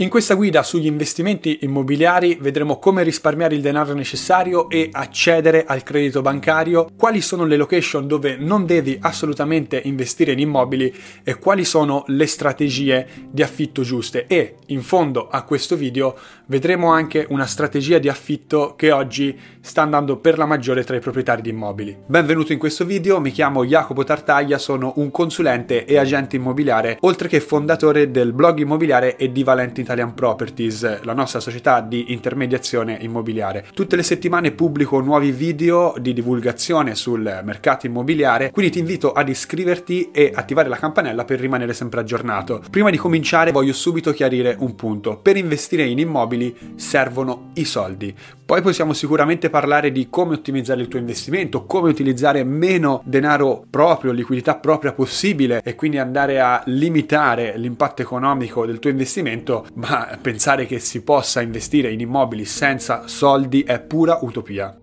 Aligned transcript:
In 0.00 0.10
questa 0.10 0.34
guida 0.34 0.62
sugli 0.62 0.86
investimenti 0.86 1.58
immobiliari 1.62 2.38
vedremo 2.40 2.78
come 2.78 3.02
risparmiare 3.02 3.56
il 3.56 3.60
denaro 3.60 3.94
necessario 3.94 4.70
e 4.70 4.90
accedere 4.92 5.64
al 5.66 5.82
credito 5.82 6.22
bancario, 6.22 6.86
quali 6.96 7.20
sono 7.20 7.44
le 7.44 7.56
location 7.56 8.06
dove 8.06 8.36
non 8.36 8.64
devi 8.64 8.96
assolutamente 9.00 9.80
investire 9.82 10.30
in 10.30 10.38
immobili 10.38 10.94
e 11.24 11.34
quali 11.34 11.64
sono 11.64 12.04
le 12.06 12.26
strategie 12.26 13.08
di 13.28 13.42
affitto 13.42 13.82
giuste 13.82 14.28
e 14.28 14.54
in 14.66 14.82
fondo 14.82 15.26
a 15.26 15.42
questo 15.42 15.74
video 15.74 16.16
vedremo 16.46 16.92
anche 16.92 17.26
una 17.30 17.46
strategia 17.46 17.98
di 17.98 18.08
affitto 18.08 18.74
che 18.76 18.92
oggi 18.92 19.36
sta 19.60 19.82
andando 19.82 20.18
per 20.18 20.38
la 20.38 20.46
maggiore 20.46 20.84
tra 20.84 20.94
i 20.94 21.00
proprietari 21.00 21.42
di 21.42 21.50
immobili. 21.50 21.98
Benvenuto 22.06 22.52
in 22.52 22.60
questo 22.60 22.84
video, 22.84 23.18
mi 23.18 23.32
chiamo 23.32 23.64
Jacopo 23.64 24.04
Tartaglia, 24.04 24.58
sono 24.58 24.92
un 24.98 25.10
consulente 25.10 25.84
e 25.84 25.98
agente 25.98 26.36
immobiliare, 26.36 26.98
oltre 27.00 27.26
che 27.26 27.40
fondatore 27.40 28.12
del 28.12 28.32
blog 28.32 28.60
immobiliare 28.60 29.16
e 29.16 29.32
di 29.32 29.42
Valenti 29.42 29.86
Italian 29.88 30.12
Properties, 30.12 31.00
la 31.02 31.14
nostra 31.14 31.40
società 31.40 31.80
di 31.80 32.12
intermediazione 32.12 32.98
immobiliare. 33.00 33.64
Tutte 33.72 33.96
le 33.96 34.02
settimane 34.02 34.50
pubblico 34.50 35.00
nuovi 35.00 35.32
video 35.32 35.94
di 35.98 36.12
divulgazione 36.12 36.94
sul 36.94 37.40
mercato 37.42 37.86
immobiliare, 37.86 38.50
quindi 38.50 38.70
ti 38.70 38.80
invito 38.80 39.12
ad 39.12 39.30
iscriverti 39.30 40.10
e 40.10 40.30
attivare 40.34 40.68
la 40.68 40.76
campanella 40.76 41.24
per 41.24 41.40
rimanere 41.40 41.72
sempre 41.72 42.00
aggiornato. 42.00 42.62
Prima 42.70 42.90
di 42.90 42.98
cominciare 42.98 43.50
voglio 43.50 43.72
subito 43.72 44.12
chiarire 44.12 44.56
un 44.58 44.74
punto. 44.74 45.20
Per 45.22 45.38
investire 45.38 45.84
in 45.84 45.98
immobili 45.98 46.54
servono 46.76 47.52
i 47.54 47.64
soldi. 47.64 48.14
Poi 48.48 48.62
possiamo 48.62 48.94
sicuramente 48.94 49.50
parlare 49.50 49.92
di 49.92 50.08
come 50.08 50.32
ottimizzare 50.32 50.80
il 50.80 50.88
tuo 50.88 50.98
investimento, 50.98 51.66
come 51.66 51.90
utilizzare 51.90 52.44
meno 52.44 53.02
denaro 53.04 53.66
proprio, 53.68 54.10
liquidità 54.10 54.56
propria 54.56 54.94
possibile 54.94 55.60
e 55.62 55.74
quindi 55.74 55.98
andare 55.98 56.40
a 56.40 56.62
limitare 56.64 57.58
l'impatto 57.58 58.00
economico 58.00 58.64
del 58.64 58.78
tuo 58.78 58.88
investimento, 58.88 59.66
ma 59.74 60.16
pensare 60.18 60.64
che 60.64 60.78
si 60.78 61.02
possa 61.02 61.42
investire 61.42 61.92
in 61.92 62.00
immobili 62.00 62.46
senza 62.46 63.06
soldi 63.06 63.64
è 63.64 63.80
pura 63.80 64.20
utopia. 64.22 64.74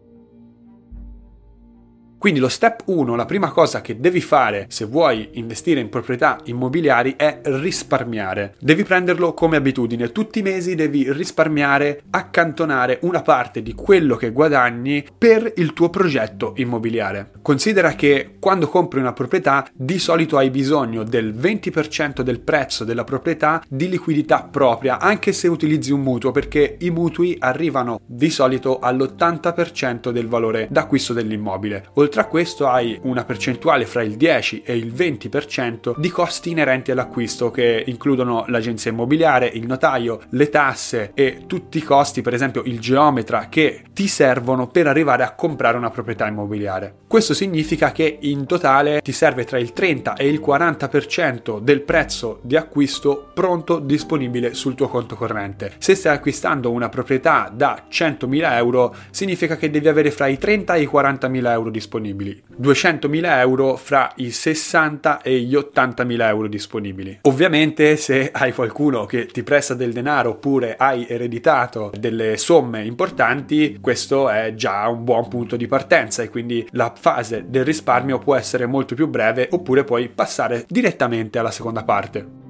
Quindi 2.26 2.42
lo 2.42 2.50
step 2.50 2.82
1, 2.86 3.14
la 3.14 3.26
prima 3.26 3.52
cosa 3.52 3.82
che 3.82 4.00
devi 4.00 4.20
fare 4.20 4.66
se 4.70 4.86
vuoi 4.86 5.30
investire 5.34 5.80
in 5.80 5.90
proprietà 5.90 6.40
immobiliari 6.46 7.14
è 7.16 7.40
risparmiare. 7.44 8.56
Devi 8.60 8.84
prenderlo 8.84 9.36
come 9.36 9.58
abitudine, 9.58 10.12
tutti 10.12 10.40
i 10.40 10.42
mesi 10.42 10.74
devi 10.74 11.12
risparmiare, 11.14 12.02
accantonare 12.10 12.98
una 13.04 13.22
parte 13.22 13.62
di 13.62 13.76
quello 13.76 14.16
che 14.16 14.32
guadagni 14.32 15.06
per 15.16 15.54
il 15.58 15.74
tuo 15.74 15.92
progetto 15.92 16.54
immobiliare. 16.56 17.30
Considera 17.44 17.94
che 17.94 18.38
quando 18.40 18.70
compri 18.70 19.00
una 19.00 19.14
proprietà 19.14 19.68
di 19.72 20.00
solito 20.00 20.38
hai 20.38 20.50
bisogno 20.50 21.04
del 21.04 21.32
20% 21.32 22.22
del 22.22 22.40
prezzo 22.40 22.84
della 22.84 23.04
proprietà 23.04 23.62
di 23.70 23.88
liquidità 23.88 24.42
propria, 24.50 24.98
anche 24.98 25.32
se 25.32 25.48
utilizzi 25.48 25.92
un 25.92 26.02
mutuo, 26.02 26.32
perché 26.32 26.78
i 26.80 26.90
mutui 26.90 27.36
arrivano 27.38 28.00
di 28.04 28.32
solito 28.32 28.80
all'80% 28.80 30.10
del 30.10 30.28
valore 30.28 30.68
d'acquisto 30.72 31.14
dell'immobile. 31.14 31.90
Oltre 31.94 32.14
Oltre 32.16 32.32
questo 32.32 32.68
hai 32.70 32.98
una 33.02 33.26
percentuale 33.26 33.86
fra 33.86 34.02
il 34.02 34.16
10 34.16 34.62
e 34.66 34.78
il 34.78 34.94
20% 34.94 35.96
di 35.98 36.10
costi 36.10 36.50
inerenti 36.50 36.92
all'acquisto 36.92 37.52
che 37.52 37.84
includono 37.88 38.46
l'agenzia 38.48 38.90
immobiliare, 38.90 39.48
il 39.48 39.66
notaio, 39.66 40.22
le 40.30 40.48
tasse 40.48 41.12
e 41.14 41.44
tutti 41.46 41.78
i 41.78 41.84
costi, 41.84 42.22
per 42.22 42.34
esempio 42.34 42.64
il 42.64 42.80
geometra, 42.80 43.50
che 43.50 43.84
ti 43.92 44.08
servono 44.08 44.68
per 44.68 44.88
arrivare 44.88 45.24
a 45.24 45.34
comprare 45.34 45.76
una 45.76 45.90
proprietà 45.90 46.26
immobiliare. 46.26 47.00
Questo 47.06 47.34
significa 47.34 47.92
che 47.92 48.18
in 48.22 48.46
totale 48.46 49.02
ti 49.02 49.12
serve 49.12 49.44
tra 49.44 49.58
il 49.58 49.74
30 49.74 50.14
e 50.14 50.30
il 50.30 50.40
40% 50.40 51.60
del 51.60 51.82
prezzo 51.82 52.40
di 52.44 52.56
acquisto 52.56 53.30
pronto 53.34 53.80
disponibile 53.80 54.54
sul 54.54 54.76
tuo 54.76 54.88
conto 54.88 55.18
corrente. 55.18 55.74
Se 55.80 55.96
stai 55.96 56.16
acquistando 56.16 56.72
una 56.72 56.88
proprietà 56.88 57.52
da 57.54 57.88
100.000 57.92 58.54
euro, 58.54 58.96
significa 59.10 59.58
che 59.58 59.70
devi 59.70 59.90
avere 59.90 60.12
fra 60.12 60.28
i 60.28 60.38
30 60.38 60.76
e 60.76 60.82
i 60.82 60.90
40.000 60.90 61.50
euro 61.50 61.70
disponibili 61.70 62.04
disponibili, 62.06 62.44
200.000 62.62 63.40
euro 63.40 63.76
fra 63.76 64.12
i 64.18 64.32
60 64.32 65.22
e 65.22 65.40
gli 65.40 65.56
80.000 65.56 66.22
euro 66.22 66.48
disponibili. 66.48 67.20
Ovviamente 67.24 67.98
se 67.98 68.30
hai 68.32 68.54
qualcuno 68.54 69.06
che 69.06 69.26
ti 69.26 69.44
presta 69.44 69.74
del 69.74 69.94
denaro 69.94 70.32
oppure 70.32 70.76
hai 70.78 71.08
ereditato 71.08 71.92
delle 71.98 72.38
somme 72.38 72.86
importanti, 72.86 73.80
questo 73.82 74.30
è 74.30 74.54
già 74.54 74.88
un 74.88 75.04
buon 75.04 75.28
punto 75.28 75.56
di 75.56 75.68
partenza 75.68 76.22
e 76.22 76.30
quindi 76.30 76.68
la 76.72 76.94
fase 76.96 77.46
del 77.48 77.66
risparmio 77.66 78.20
può 78.20 78.36
essere 78.36 78.66
molto 78.66 78.96
più 78.96 79.08
breve 79.08 79.48
oppure 79.52 79.84
puoi 79.84 80.10
passare 80.10 80.66
direttamente 80.68 81.40
alla 81.40 81.52
seconda 81.52 81.84
parte. 81.84 82.45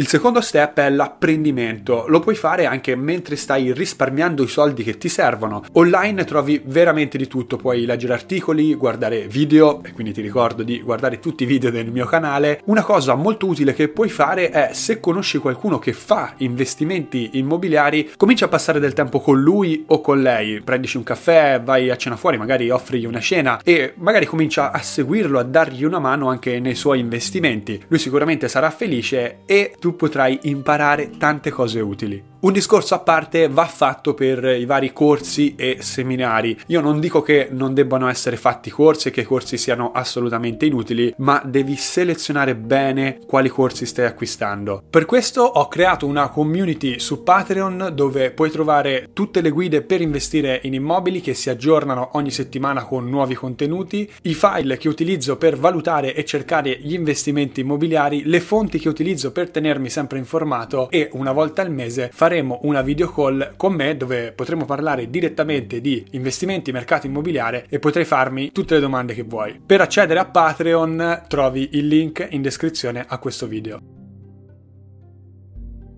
Il 0.00 0.08
secondo 0.08 0.40
step 0.40 0.78
è 0.78 0.88
l'apprendimento. 0.88 2.06
Lo 2.08 2.20
puoi 2.20 2.34
fare 2.34 2.64
anche 2.64 2.96
mentre 2.96 3.36
stai 3.36 3.74
risparmiando 3.74 4.42
i 4.42 4.48
soldi 4.48 4.82
che 4.82 4.96
ti 4.96 5.10
servono. 5.10 5.62
Online 5.72 6.24
trovi 6.24 6.58
veramente 6.64 7.18
di 7.18 7.26
tutto, 7.26 7.58
puoi 7.58 7.84
leggere 7.84 8.14
articoli, 8.14 8.74
guardare 8.76 9.28
video, 9.28 9.82
e 9.84 9.92
quindi 9.92 10.14
ti 10.14 10.22
ricordo 10.22 10.62
di 10.62 10.80
guardare 10.80 11.18
tutti 11.18 11.42
i 11.42 11.46
video 11.46 11.70
del 11.70 11.90
mio 11.90 12.06
canale. 12.06 12.62
Una 12.64 12.82
cosa 12.82 13.14
molto 13.14 13.46
utile 13.46 13.74
che 13.74 13.88
puoi 13.88 14.08
fare 14.08 14.48
è 14.48 14.70
se 14.72 15.00
conosci 15.00 15.36
qualcuno 15.36 15.78
che 15.78 15.92
fa 15.92 16.32
investimenti 16.38 17.32
immobiliari, 17.34 18.12
comincia 18.16 18.46
a 18.46 18.48
passare 18.48 18.80
del 18.80 18.94
tempo 18.94 19.20
con 19.20 19.38
lui 19.38 19.84
o 19.88 20.00
con 20.00 20.22
lei. 20.22 20.62
Prendici 20.62 20.96
un 20.96 21.02
caffè, 21.02 21.60
vai 21.62 21.90
a 21.90 21.96
cena 21.98 22.16
fuori, 22.16 22.38
magari 22.38 22.70
offrigli 22.70 23.04
una 23.04 23.20
cena 23.20 23.60
e 23.62 23.92
magari 23.96 24.24
comincia 24.24 24.70
a 24.70 24.78
seguirlo, 24.78 25.38
a 25.38 25.42
dargli 25.42 25.84
una 25.84 25.98
mano 25.98 26.30
anche 26.30 26.58
nei 26.58 26.74
suoi 26.74 27.00
investimenti. 27.00 27.84
Lui 27.88 27.98
sicuramente 27.98 28.48
sarà 28.48 28.70
felice 28.70 29.40
e 29.44 29.74
tu 29.78 29.88
potrai 29.94 30.38
imparare 30.42 31.10
tante 31.18 31.50
cose 31.50 31.80
utili. 31.80 32.29
Un 32.42 32.54
discorso 32.54 32.94
a 32.94 33.00
parte 33.00 33.48
va 33.48 33.66
fatto 33.66 34.14
per 34.14 34.42
i 34.44 34.64
vari 34.64 34.94
corsi 34.94 35.56
e 35.56 35.76
seminari. 35.80 36.58
Io 36.68 36.80
non 36.80 36.98
dico 36.98 37.20
che 37.20 37.48
non 37.50 37.74
debbano 37.74 38.08
essere 38.08 38.38
fatti 38.38 38.70
corsi 38.70 39.08
e 39.08 39.10
che 39.10 39.20
i 39.20 39.24
corsi 39.24 39.58
siano 39.58 39.92
assolutamente 39.92 40.64
inutili, 40.64 41.12
ma 41.18 41.42
devi 41.44 41.76
selezionare 41.76 42.56
bene 42.56 43.18
quali 43.26 43.50
corsi 43.50 43.84
stai 43.84 44.06
acquistando. 44.06 44.82
Per 44.88 45.04
questo 45.04 45.42
ho 45.42 45.68
creato 45.68 46.06
una 46.06 46.30
community 46.30 46.98
su 46.98 47.22
Patreon 47.22 47.90
dove 47.92 48.30
puoi 48.30 48.50
trovare 48.50 49.10
tutte 49.12 49.42
le 49.42 49.50
guide 49.50 49.82
per 49.82 50.00
investire 50.00 50.60
in 50.62 50.72
immobili 50.72 51.20
che 51.20 51.34
si 51.34 51.50
aggiornano 51.50 52.12
ogni 52.14 52.30
settimana 52.30 52.84
con 52.84 53.06
nuovi 53.06 53.34
contenuti, 53.34 54.10
i 54.22 54.32
file 54.32 54.78
che 54.78 54.88
utilizzo 54.88 55.36
per 55.36 55.58
valutare 55.58 56.14
e 56.14 56.24
cercare 56.24 56.78
gli 56.80 56.94
investimenti 56.94 57.60
immobiliari, 57.60 58.22
le 58.24 58.40
fonti 58.40 58.78
che 58.78 58.88
utilizzo 58.88 59.30
per 59.30 59.50
tenermi 59.50 59.90
sempre 59.90 60.16
informato 60.16 60.88
e 60.88 61.10
una 61.12 61.32
volta 61.32 61.60
al 61.60 61.70
mese 61.70 62.08
fare 62.10 62.28
faremo 62.30 62.60
una 62.62 62.80
video 62.80 63.10
call 63.10 63.54
con 63.56 63.72
me 63.72 63.96
dove 63.96 64.30
potremo 64.30 64.64
parlare 64.64 65.10
direttamente 65.10 65.80
di 65.80 66.06
investimenti, 66.12 66.70
mercato 66.70 67.08
immobiliare 67.08 67.66
e 67.68 67.80
potrai 67.80 68.04
farmi 68.04 68.52
tutte 68.52 68.74
le 68.74 68.80
domande 68.80 69.14
che 69.14 69.24
vuoi. 69.24 69.60
Per 69.64 69.80
accedere 69.80 70.20
a 70.20 70.26
Patreon 70.26 71.22
trovi 71.26 71.70
il 71.72 71.88
link 71.88 72.24
in 72.30 72.40
descrizione 72.40 73.04
a 73.08 73.18
questo 73.18 73.48
video. 73.48 73.99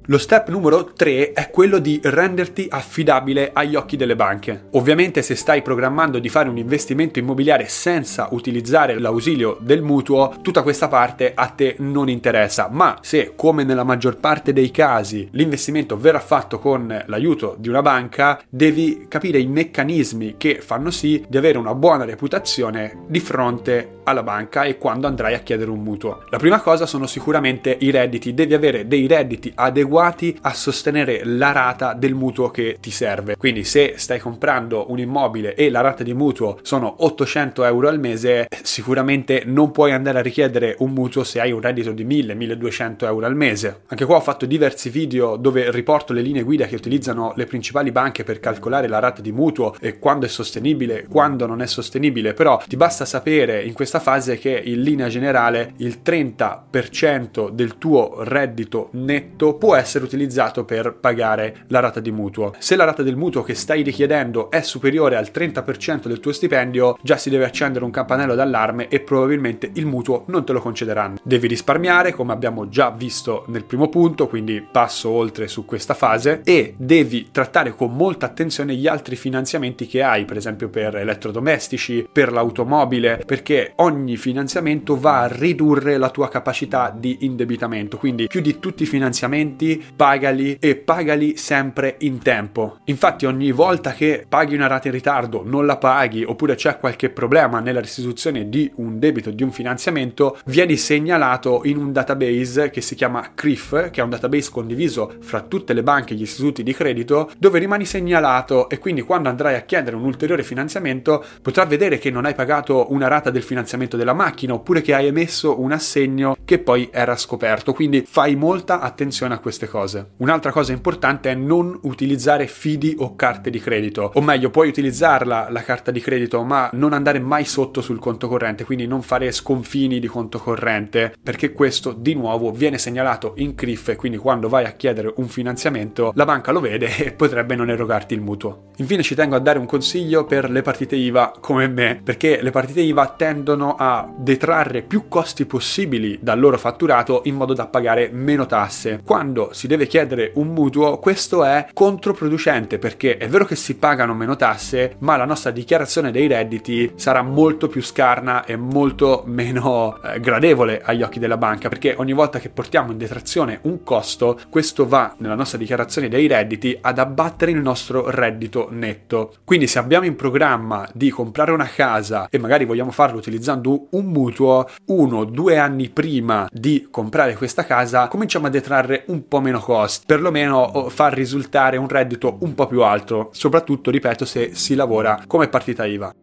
Lo 0.06 0.18
step 0.18 0.48
numero 0.48 0.94
3 0.94 1.32
è 1.32 1.48
quello 1.50 1.78
di 1.78 2.00
renderti 2.02 2.66
affidabile 2.68 3.50
agli 3.52 3.76
occhi 3.76 3.96
delle 3.96 4.16
banche. 4.16 4.64
Ovviamente 4.72 5.22
se 5.22 5.36
stai 5.36 5.62
programmando 5.62 6.18
di 6.18 6.28
fare 6.28 6.48
un 6.48 6.58
investimento 6.58 7.20
immobiliare 7.20 7.68
senza 7.68 8.26
utilizzare 8.32 8.98
l'ausilio 8.98 9.58
del 9.60 9.80
mutuo, 9.80 10.38
tutta 10.42 10.62
questa 10.62 10.88
parte 10.88 11.30
a 11.36 11.46
te 11.46 11.76
non 11.78 12.08
interessa, 12.08 12.68
ma 12.68 12.98
se 13.00 13.34
come 13.36 13.62
nella 13.62 13.84
maggior 13.84 14.16
parte 14.16 14.52
dei 14.52 14.72
casi 14.72 15.28
l'investimento 15.32 15.96
verrà 15.96 16.18
fatto 16.18 16.58
con 16.58 17.04
l'aiuto 17.06 17.54
di 17.56 17.68
una 17.68 17.80
banca, 17.80 18.42
devi 18.48 19.06
capire 19.06 19.38
i 19.38 19.46
meccanismi 19.46 20.34
che 20.36 20.60
fanno 20.60 20.90
sì 20.90 21.24
di 21.28 21.36
avere 21.36 21.58
una 21.58 21.76
buona 21.76 22.04
reputazione 22.04 23.04
di 23.06 23.20
fronte 23.20 24.00
alla 24.02 24.24
banca 24.24 24.64
e 24.64 24.78
quando 24.78 25.06
andrai 25.06 25.34
a 25.34 25.40
chiedere 25.40 25.70
un 25.70 25.80
mutuo. 25.80 26.24
La 26.30 26.38
prima 26.38 26.60
cosa 26.60 26.86
sono 26.86 27.06
sicuramente 27.06 27.76
i 27.78 27.92
redditi, 27.92 28.34
devi 28.34 28.54
avere 28.54 28.88
dei 28.88 29.06
redditi 29.06 29.52
adeguati 29.54 29.90
adeguati 29.92 30.38
a 30.42 30.54
sostenere 30.54 31.20
la 31.24 31.52
rata 31.52 31.92
del 31.92 32.14
mutuo 32.14 32.50
che 32.50 32.78
ti 32.80 32.90
serve. 32.90 33.36
Quindi 33.36 33.62
se 33.64 33.94
stai 33.96 34.18
comprando 34.18 34.90
un 34.90 34.98
immobile 34.98 35.54
e 35.54 35.68
la 35.68 35.82
rata 35.82 36.02
di 36.02 36.14
mutuo 36.14 36.58
sono 36.62 36.94
800 37.00 37.64
euro 37.64 37.88
al 37.88 38.00
mese, 38.00 38.48
sicuramente 38.62 39.42
non 39.44 39.70
puoi 39.70 39.92
andare 39.92 40.18
a 40.18 40.22
richiedere 40.22 40.76
un 40.78 40.92
mutuo 40.92 41.24
se 41.24 41.40
hai 41.40 41.52
un 41.52 41.60
reddito 41.60 41.92
di 41.92 42.06
1000-1200 42.06 43.04
euro 43.04 43.26
al 43.26 43.36
mese. 43.36 43.82
Anche 43.88 44.06
qua 44.06 44.16
ho 44.16 44.20
fatto 44.20 44.46
diversi 44.46 44.88
video 44.88 45.36
dove 45.36 45.70
riporto 45.70 46.14
le 46.14 46.22
linee 46.22 46.42
guida 46.42 46.66
che 46.66 46.74
utilizzano 46.74 47.34
le 47.36 47.44
principali 47.44 47.92
banche 47.92 48.24
per 48.24 48.40
calcolare 48.40 48.88
la 48.88 48.98
rata 48.98 49.20
di 49.20 49.32
mutuo 49.32 49.74
e 49.78 49.98
quando 49.98 50.24
è 50.24 50.28
sostenibile, 50.28 51.06
quando 51.06 51.46
non 51.46 51.60
è 51.60 51.66
sostenibile, 51.66 52.32
però 52.32 52.62
ti 52.66 52.76
basta 52.76 53.04
sapere 53.04 53.62
in 53.62 53.74
questa 53.74 54.00
fase 54.00 54.38
che 54.38 54.58
in 54.64 54.80
linea 54.80 55.08
generale 55.08 55.74
il 55.78 56.00
30% 56.02 57.50
del 57.50 57.76
tuo 57.76 58.22
reddito 58.22 58.88
netto 58.92 59.54
può 59.54 59.74
essere 59.74 59.80
essere 59.82 60.04
utilizzato 60.04 60.64
per 60.64 60.94
pagare 60.98 61.64
la 61.68 61.80
rata 61.80 62.00
di 62.00 62.10
mutuo. 62.10 62.54
Se 62.58 62.76
la 62.76 62.84
rata 62.84 63.02
del 63.02 63.16
mutuo 63.16 63.42
che 63.42 63.54
stai 63.54 63.82
richiedendo 63.82 64.50
è 64.50 64.62
superiore 64.62 65.16
al 65.16 65.30
30% 65.32 66.06
del 66.06 66.20
tuo 66.20 66.32
stipendio, 66.32 66.96
già 67.02 67.16
si 67.16 67.28
deve 67.28 67.44
accendere 67.44 67.84
un 67.84 67.90
campanello 67.90 68.34
d'allarme 68.34 68.88
e 68.88 69.00
probabilmente 69.00 69.70
il 69.74 69.86
mutuo 69.86 70.24
non 70.28 70.44
te 70.44 70.52
lo 70.52 70.60
concederanno. 70.60 71.16
Devi 71.22 71.48
risparmiare, 71.48 72.12
come 72.12 72.32
abbiamo 72.32 72.68
già 72.68 72.90
visto 72.90 73.44
nel 73.48 73.64
primo 73.64 73.88
punto, 73.88 74.28
quindi 74.28 74.64
passo 74.70 75.10
oltre 75.10 75.48
su 75.48 75.64
questa 75.64 75.94
fase 75.94 76.40
e 76.44 76.74
devi 76.76 77.28
trattare 77.30 77.74
con 77.74 77.94
molta 77.94 78.26
attenzione 78.26 78.74
gli 78.74 78.86
altri 78.86 79.16
finanziamenti 79.16 79.86
che 79.86 80.02
hai, 80.02 80.24
per 80.24 80.36
esempio 80.36 80.68
per 80.68 80.96
elettrodomestici, 80.96 82.08
per 82.10 82.32
l'automobile, 82.32 83.22
perché 83.26 83.72
ogni 83.76 84.16
finanziamento 84.16 84.98
va 84.98 85.22
a 85.22 85.26
ridurre 85.26 85.96
la 85.98 86.10
tua 86.10 86.28
capacità 86.28 86.94
di 86.96 87.18
indebitamento. 87.20 87.96
Quindi 87.96 88.26
più 88.26 88.40
di 88.40 88.58
tutti 88.58 88.84
i 88.84 88.86
finanziamenti 88.86 89.71
pagali 89.94 90.56
e 90.58 90.76
pagali 90.76 91.36
sempre 91.36 91.96
in 92.00 92.18
tempo. 92.20 92.78
Infatti 92.84 93.26
ogni 93.26 93.52
volta 93.52 93.92
che 93.92 94.24
paghi 94.28 94.54
una 94.54 94.66
rata 94.66 94.88
in 94.88 94.94
ritardo, 94.94 95.42
non 95.44 95.66
la 95.66 95.76
paghi 95.76 96.24
oppure 96.24 96.54
c'è 96.54 96.78
qualche 96.78 97.10
problema 97.10 97.60
nella 97.60 97.80
restituzione 97.80 98.48
di 98.48 98.70
un 98.76 98.98
debito, 98.98 99.30
di 99.30 99.42
un 99.42 99.52
finanziamento, 99.52 100.38
vieni 100.46 100.76
segnalato 100.76 101.62
in 101.64 101.76
un 101.76 101.92
database 101.92 102.70
che 102.70 102.80
si 102.80 102.94
chiama 102.94 103.32
CRIF, 103.34 103.90
che 103.90 104.00
è 104.00 104.04
un 104.04 104.10
database 104.10 104.50
condiviso 104.50 105.14
fra 105.20 105.40
tutte 105.42 105.72
le 105.72 105.82
banche 105.82 106.14
e 106.14 106.16
gli 106.16 106.22
istituti 106.22 106.62
di 106.62 106.72
credito, 106.72 107.30
dove 107.38 107.58
rimani 107.58 107.84
segnalato 107.84 108.68
e 108.68 108.78
quindi 108.78 109.02
quando 109.02 109.28
andrai 109.28 109.54
a 109.54 109.62
chiedere 109.62 109.96
un 109.96 110.04
ulteriore 110.04 110.42
finanziamento 110.42 111.24
potrà 111.40 111.64
vedere 111.64 111.98
che 111.98 112.10
non 112.10 112.24
hai 112.24 112.34
pagato 112.34 112.92
una 112.92 113.08
rata 113.08 113.30
del 113.30 113.42
finanziamento 113.42 113.96
della 113.96 114.12
macchina 114.12 114.54
oppure 114.54 114.80
che 114.80 114.94
hai 114.94 115.06
emesso 115.06 115.60
un 115.60 115.72
assegno 115.72 116.36
che 116.44 116.58
poi 116.58 116.88
era 116.92 117.16
scoperto. 117.16 117.72
Quindi 117.72 118.04
fai 118.06 118.36
molta 118.36 118.80
attenzione 118.80 119.34
a 119.34 119.38
queste 119.38 119.61
cose. 119.68 120.12
Un'altra 120.18 120.52
cosa 120.52 120.72
importante 120.72 121.30
è 121.30 121.34
non 121.34 121.78
utilizzare 121.82 122.46
fidi 122.46 122.94
o 122.98 123.14
carte 123.14 123.50
di 123.50 123.60
credito, 123.60 124.10
o 124.14 124.20
meglio, 124.20 124.50
puoi 124.50 124.68
utilizzarla 124.68 125.48
la 125.50 125.62
carta 125.62 125.90
di 125.90 126.00
credito, 126.00 126.42
ma 126.42 126.70
non 126.72 126.92
andare 126.92 127.18
mai 127.18 127.44
sotto 127.44 127.80
sul 127.80 127.98
conto 127.98 128.28
corrente, 128.28 128.64
quindi 128.64 128.86
non 128.86 129.02
fare 129.02 129.30
sconfini 129.32 129.98
di 129.98 130.06
conto 130.06 130.38
corrente, 130.38 131.14
perché 131.22 131.52
questo 131.52 131.92
di 131.92 132.14
nuovo 132.14 132.50
viene 132.50 132.78
segnalato 132.78 133.34
in 133.36 133.54
CRIF 133.54 133.88
e 133.88 133.96
quindi 133.96 134.18
quando 134.18 134.48
vai 134.48 134.64
a 134.64 134.72
chiedere 134.72 135.12
un 135.16 135.28
finanziamento 135.28 136.12
la 136.14 136.24
banca 136.24 136.52
lo 136.52 136.60
vede 136.60 136.96
e 136.96 137.12
potrebbe 137.12 137.54
non 137.54 137.70
erogarti 137.70 138.14
il 138.14 138.20
mutuo. 138.20 138.70
Infine 138.76 139.02
ci 139.02 139.14
tengo 139.14 139.36
a 139.36 139.40
dare 139.40 139.58
un 139.58 139.66
consiglio 139.66 140.24
per 140.24 140.50
le 140.50 140.62
partite 140.62 140.96
IVA 140.96 141.32
come 141.40 141.68
me, 141.68 142.00
perché 142.02 142.40
le 142.42 142.50
partite 142.50 142.80
IVA 142.80 143.14
tendono 143.16 143.74
a 143.78 144.10
detrarre 144.16 144.82
più 144.82 145.08
costi 145.08 145.46
possibili 145.46 146.18
dal 146.20 146.38
loro 146.38 146.58
fatturato 146.58 147.22
in 147.24 147.36
modo 147.36 147.54
da 147.54 147.66
pagare 147.66 148.10
meno 148.12 148.46
tasse. 148.46 149.00
Quando 149.04 149.51
si 149.52 149.66
deve 149.66 149.86
chiedere 149.86 150.32
un 150.34 150.48
mutuo, 150.48 150.98
questo 150.98 151.44
è 151.44 151.68
controproducente 151.72 152.78
perché 152.78 153.16
è 153.16 153.28
vero 153.28 153.44
che 153.44 153.56
si 153.56 153.76
pagano 153.76 154.14
meno 154.14 154.36
tasse, 154.36 154.96
ma 154.98 155.16
la 155.16 155.24
nostra 155.24 155.50
dichiarazione 155.50 156.10
dei 156.10 156.26
redditi 156.26 156.92
sarà 156.96 157.22
molto 157.22 157.68
più 157.68 157.82
scarna 157.82 158.44
e 158.44 158.56
molto 158.56 159.22
meno 159.26 160.00
eh, 160.02 160.20
gradevole 160.20 160.80
agli 160.82 161.02
occhi 161.02 161.18
della 161.18 161.36
banca, 161.36 161.68
perché 161.68 161.94
ogni 161.98 162.12
volta 162.12 162.38
che 162.38 162.48
portiamo 162.48 162.92
in 162.92 162.98
detrazione 162.98 163.60
un 163.62 163.82
costo, 163.82 164.38
questo 164.48 164.86
va 164.86 165.14
nella 165.18 165.34
nostra 165.34 165.58
dichiarazione 165.58 166.08
dei 166.08 166.26
redditi 166.26 166.76
ad 166.80 166.98
abbattere 166.98 167.50
il 167.50 167.58
nostro 167.58 168.10
reddito 168.10 168.68
netto. 168.70 169.34
Quindi 169.44 169.66
se 169.66 169.78
abbiamo 169.78 170.06
in 170.06 170.16
programma 170.16 170.88
di 170.92 171.10
comprare 171.10 171.52
una 171.52 171.68
casa 171.68 172.28
e 172.30 172.38
magari 172.38 172.64
vogliamo 172.64 172.90
farlo 172.90 173.18
utilizzando 173.18 173.88
un 173.90 174.06
mutuo, 174.06 174.66
uno 174.86 175.18
o 175.18 175.24
due 175.24 175.58
anni 175.58 175.90
prima 175.90 176.48
di 176.50 176.88
comprare 176.90 177.34
questa 177.34 177.64
casa, 177.64 178.08
cominciamo 178.08 178.46
a 178.46 178.50
detrarre 178.50 179.04
un 179.08 179.28
po' 179.28 179.40
meno 179.42 179.60
costi, 179.60 180.04
perlomeno 180.06 180.88
far 180.88 181.12
risultare 181.12 181.76
un 181.76 181.88
reddito 181.88 182.38
un 182.40 182.54
po' 182.54 182.66
più 182.66 182.82
alto, 182.82 183.28
soprattutto, 183.32 183.90
ripeto, 183.90 184.24
se 184.24 184.54
si 184.54 184.74
lavora 184.74 185.22
come 185.26 185.48
partita 185.48 185.84
IVA. 185.84 186.14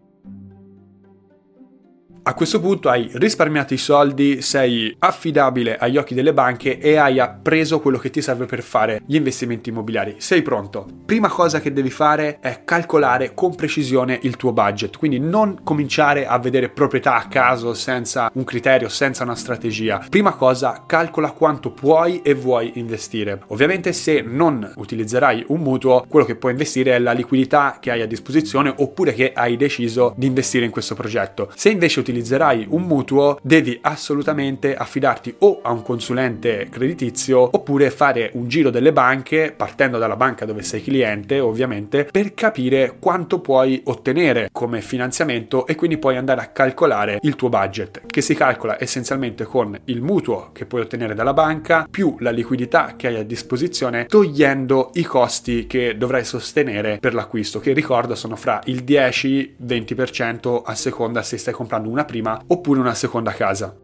A 2.29 2.35
questo 2.35 2.59
punto 2.59 2.89
hai 2.89 3.09
risparmiato 3.13 3.73
i 3.73 3.77
soldi, 3.77 4.43
sei 4.43 4.95
affidabile 4.99 5.77
agli 5.77 5.97
occhi 5.97 6.13
delle 6.13 6.31
banche 6.31 6.77
e 6.77 6.95
hai 6.95 7.19
appreso 7.19 7.79
quello 7.79 7.97
che 7.97 8.11
ti 8.11 8.21
serve 8.21 8.45
per 8.45 8.61
fare 8.61 9.01
gli 9.07 9.15
investimenti 9.15 9.69
immobiliari. 9.69 10.17
Sei 10.19 10.43
pronto. 10.43 10.85
Prima 11.07 11.27
cosa 11.27 11.59
che 11.59 11.73
devi 11.73 11.89
fare 11.89 12.37
è 12.39 12.61
calcolare 12.65 13.33
con 13.33 13.55
precisione 13.55 14.19
il 14.21 14.35
tuo 14.35 14.53
budget, 14.53 14.97
quindi 14.97 15.17
non 15.17 15.61
cominciare 15.63 16.27
a 16.27 16.37
vedere 16.37 16.69
proprietà 16.69 17.15
a 17.15 17.27
caso 17.27 17.73
senza 17.73 18.29
un 18.35 18.43
criterio, 18.43 18.89
senza 18.89 19.23
una 19.23 19.33
strategia. 19.33 20.05
Prima 20.07 20.33
cosa, 20.33 20.83
calcola 20.85 21.31
quanto 21.31 21.71
puoi 21.71 22.21
e 22.21 22.35
vuoi 22.35 22.73
investire. 22.75 23.41
Ovviamente 23.47 23.91
se 23.91 24.21
non 24.21 24.71
utilizzerai 24.75 25.45
un 25.47 25.61
mutuo, 25.61 26.05
quello 26.07 26.27
che 26.27 26.35
puoi 26.35 26.51
investire 26.51 26.91
è 26.91 26.99
la 26.99 27.13
liquidità 27.13 27.79
che 27.81 27.89
hai 27.89 28.03
a 28.03 28.05
disposizione 28.05 28.71
oppure 28.77 29.15
che 29.15 29.31
hai 29.33 29.57
deciso 29.57 30.13
di 30.15 30.27
investire 30.27 30.65
in 30.65 30.69
questo 30.69 30.93
progetto. 30.93 31.49
Se 31.55 31.71
invece 31.71 31.99
utilizzi 31.99 32.17
utilizzerai 32.19 32.67
un 32.69 32.83
mutuo, 32.83 33.39
devi 33.41 33.77
assolutamente 33.81 34.75
affidarti 34.75 35.35
o 35.39 35.59
a 35.63 35.71
un 35.71 35.81
consulente 35.81 36.67
creditizio 36.69 37.39
oppure 37.39 37.89
fare 37.89 38.31
un 38.33 38.47
giro 38.47 38.69
delle 38.69 38.91
banche, 38.91 39.53
partendo 39.55 39.97
dalla 39.97 40.15
banca 40.15 40.45
dove 40.45 40.61
sei 40.61 40.83
cliente, 40.83 41.39
ovviamente, 41.39 42.05
per 42.05 42.33
capire 42.33 42.95
quanto 42.99 43.39
puoi 43.39 43.81
ottenere 43.85 44.49
come 44.51 44.81
finanziamento 44.81 45.65
e 45.65 45.75
quindi 45.75 45.97
puoi 45.97 46.17
andare 46.17 46.41
a 46.41 46.47
calcolare 46.47 47.19
il 47.21 47.35
tuo 47.35 47.49
budget, 47.49 48.01
che 48.05 48.21
si 48.21 48.35
calcola 48.35 48.77
essenzialmente 48.79 49.45
con 49.45 49.77
il 49.85 50.01
mutuo 50.01 50.49
che 50.51 50.65
puoi 50.65 50.81
ottenere 50.81 51.15
dalla 51.15 51.33
banca 51.33 51.87
più 51.89 52.15
la 52.19 52.31
liquidità 52.31 52.95
che 52.97 53.07
hai 53.07 53.15
a 53.15 53.23
disposizione, 53.23 54.05
togliendo 54.05 54.91
i 54.93 55.03
costi 55.03 55.67
che 55.67 55.97
dovrai 55.97 56.25
sostenere 56.25 56.97
per 56.99 57.13
l'acquisto, 57.13 57.59
che 57.59 57.73
ricordo 57.73 58.15
sono 58.15 58.35
fra 58.35 58.59
il 58.65 58.83
10-20% 58.83 60.61
a 60.65 60.75
seconda 60.75 61.21
se 61.21 61.37
stai 61.37 61.53
comprando 61.53 61.89
una 61.89 62.05
prima 62.09 62.41
oppure 62.47 62.79
una 62.79 62.95
seconda 62.95 63.31
casa. 63.33 63.77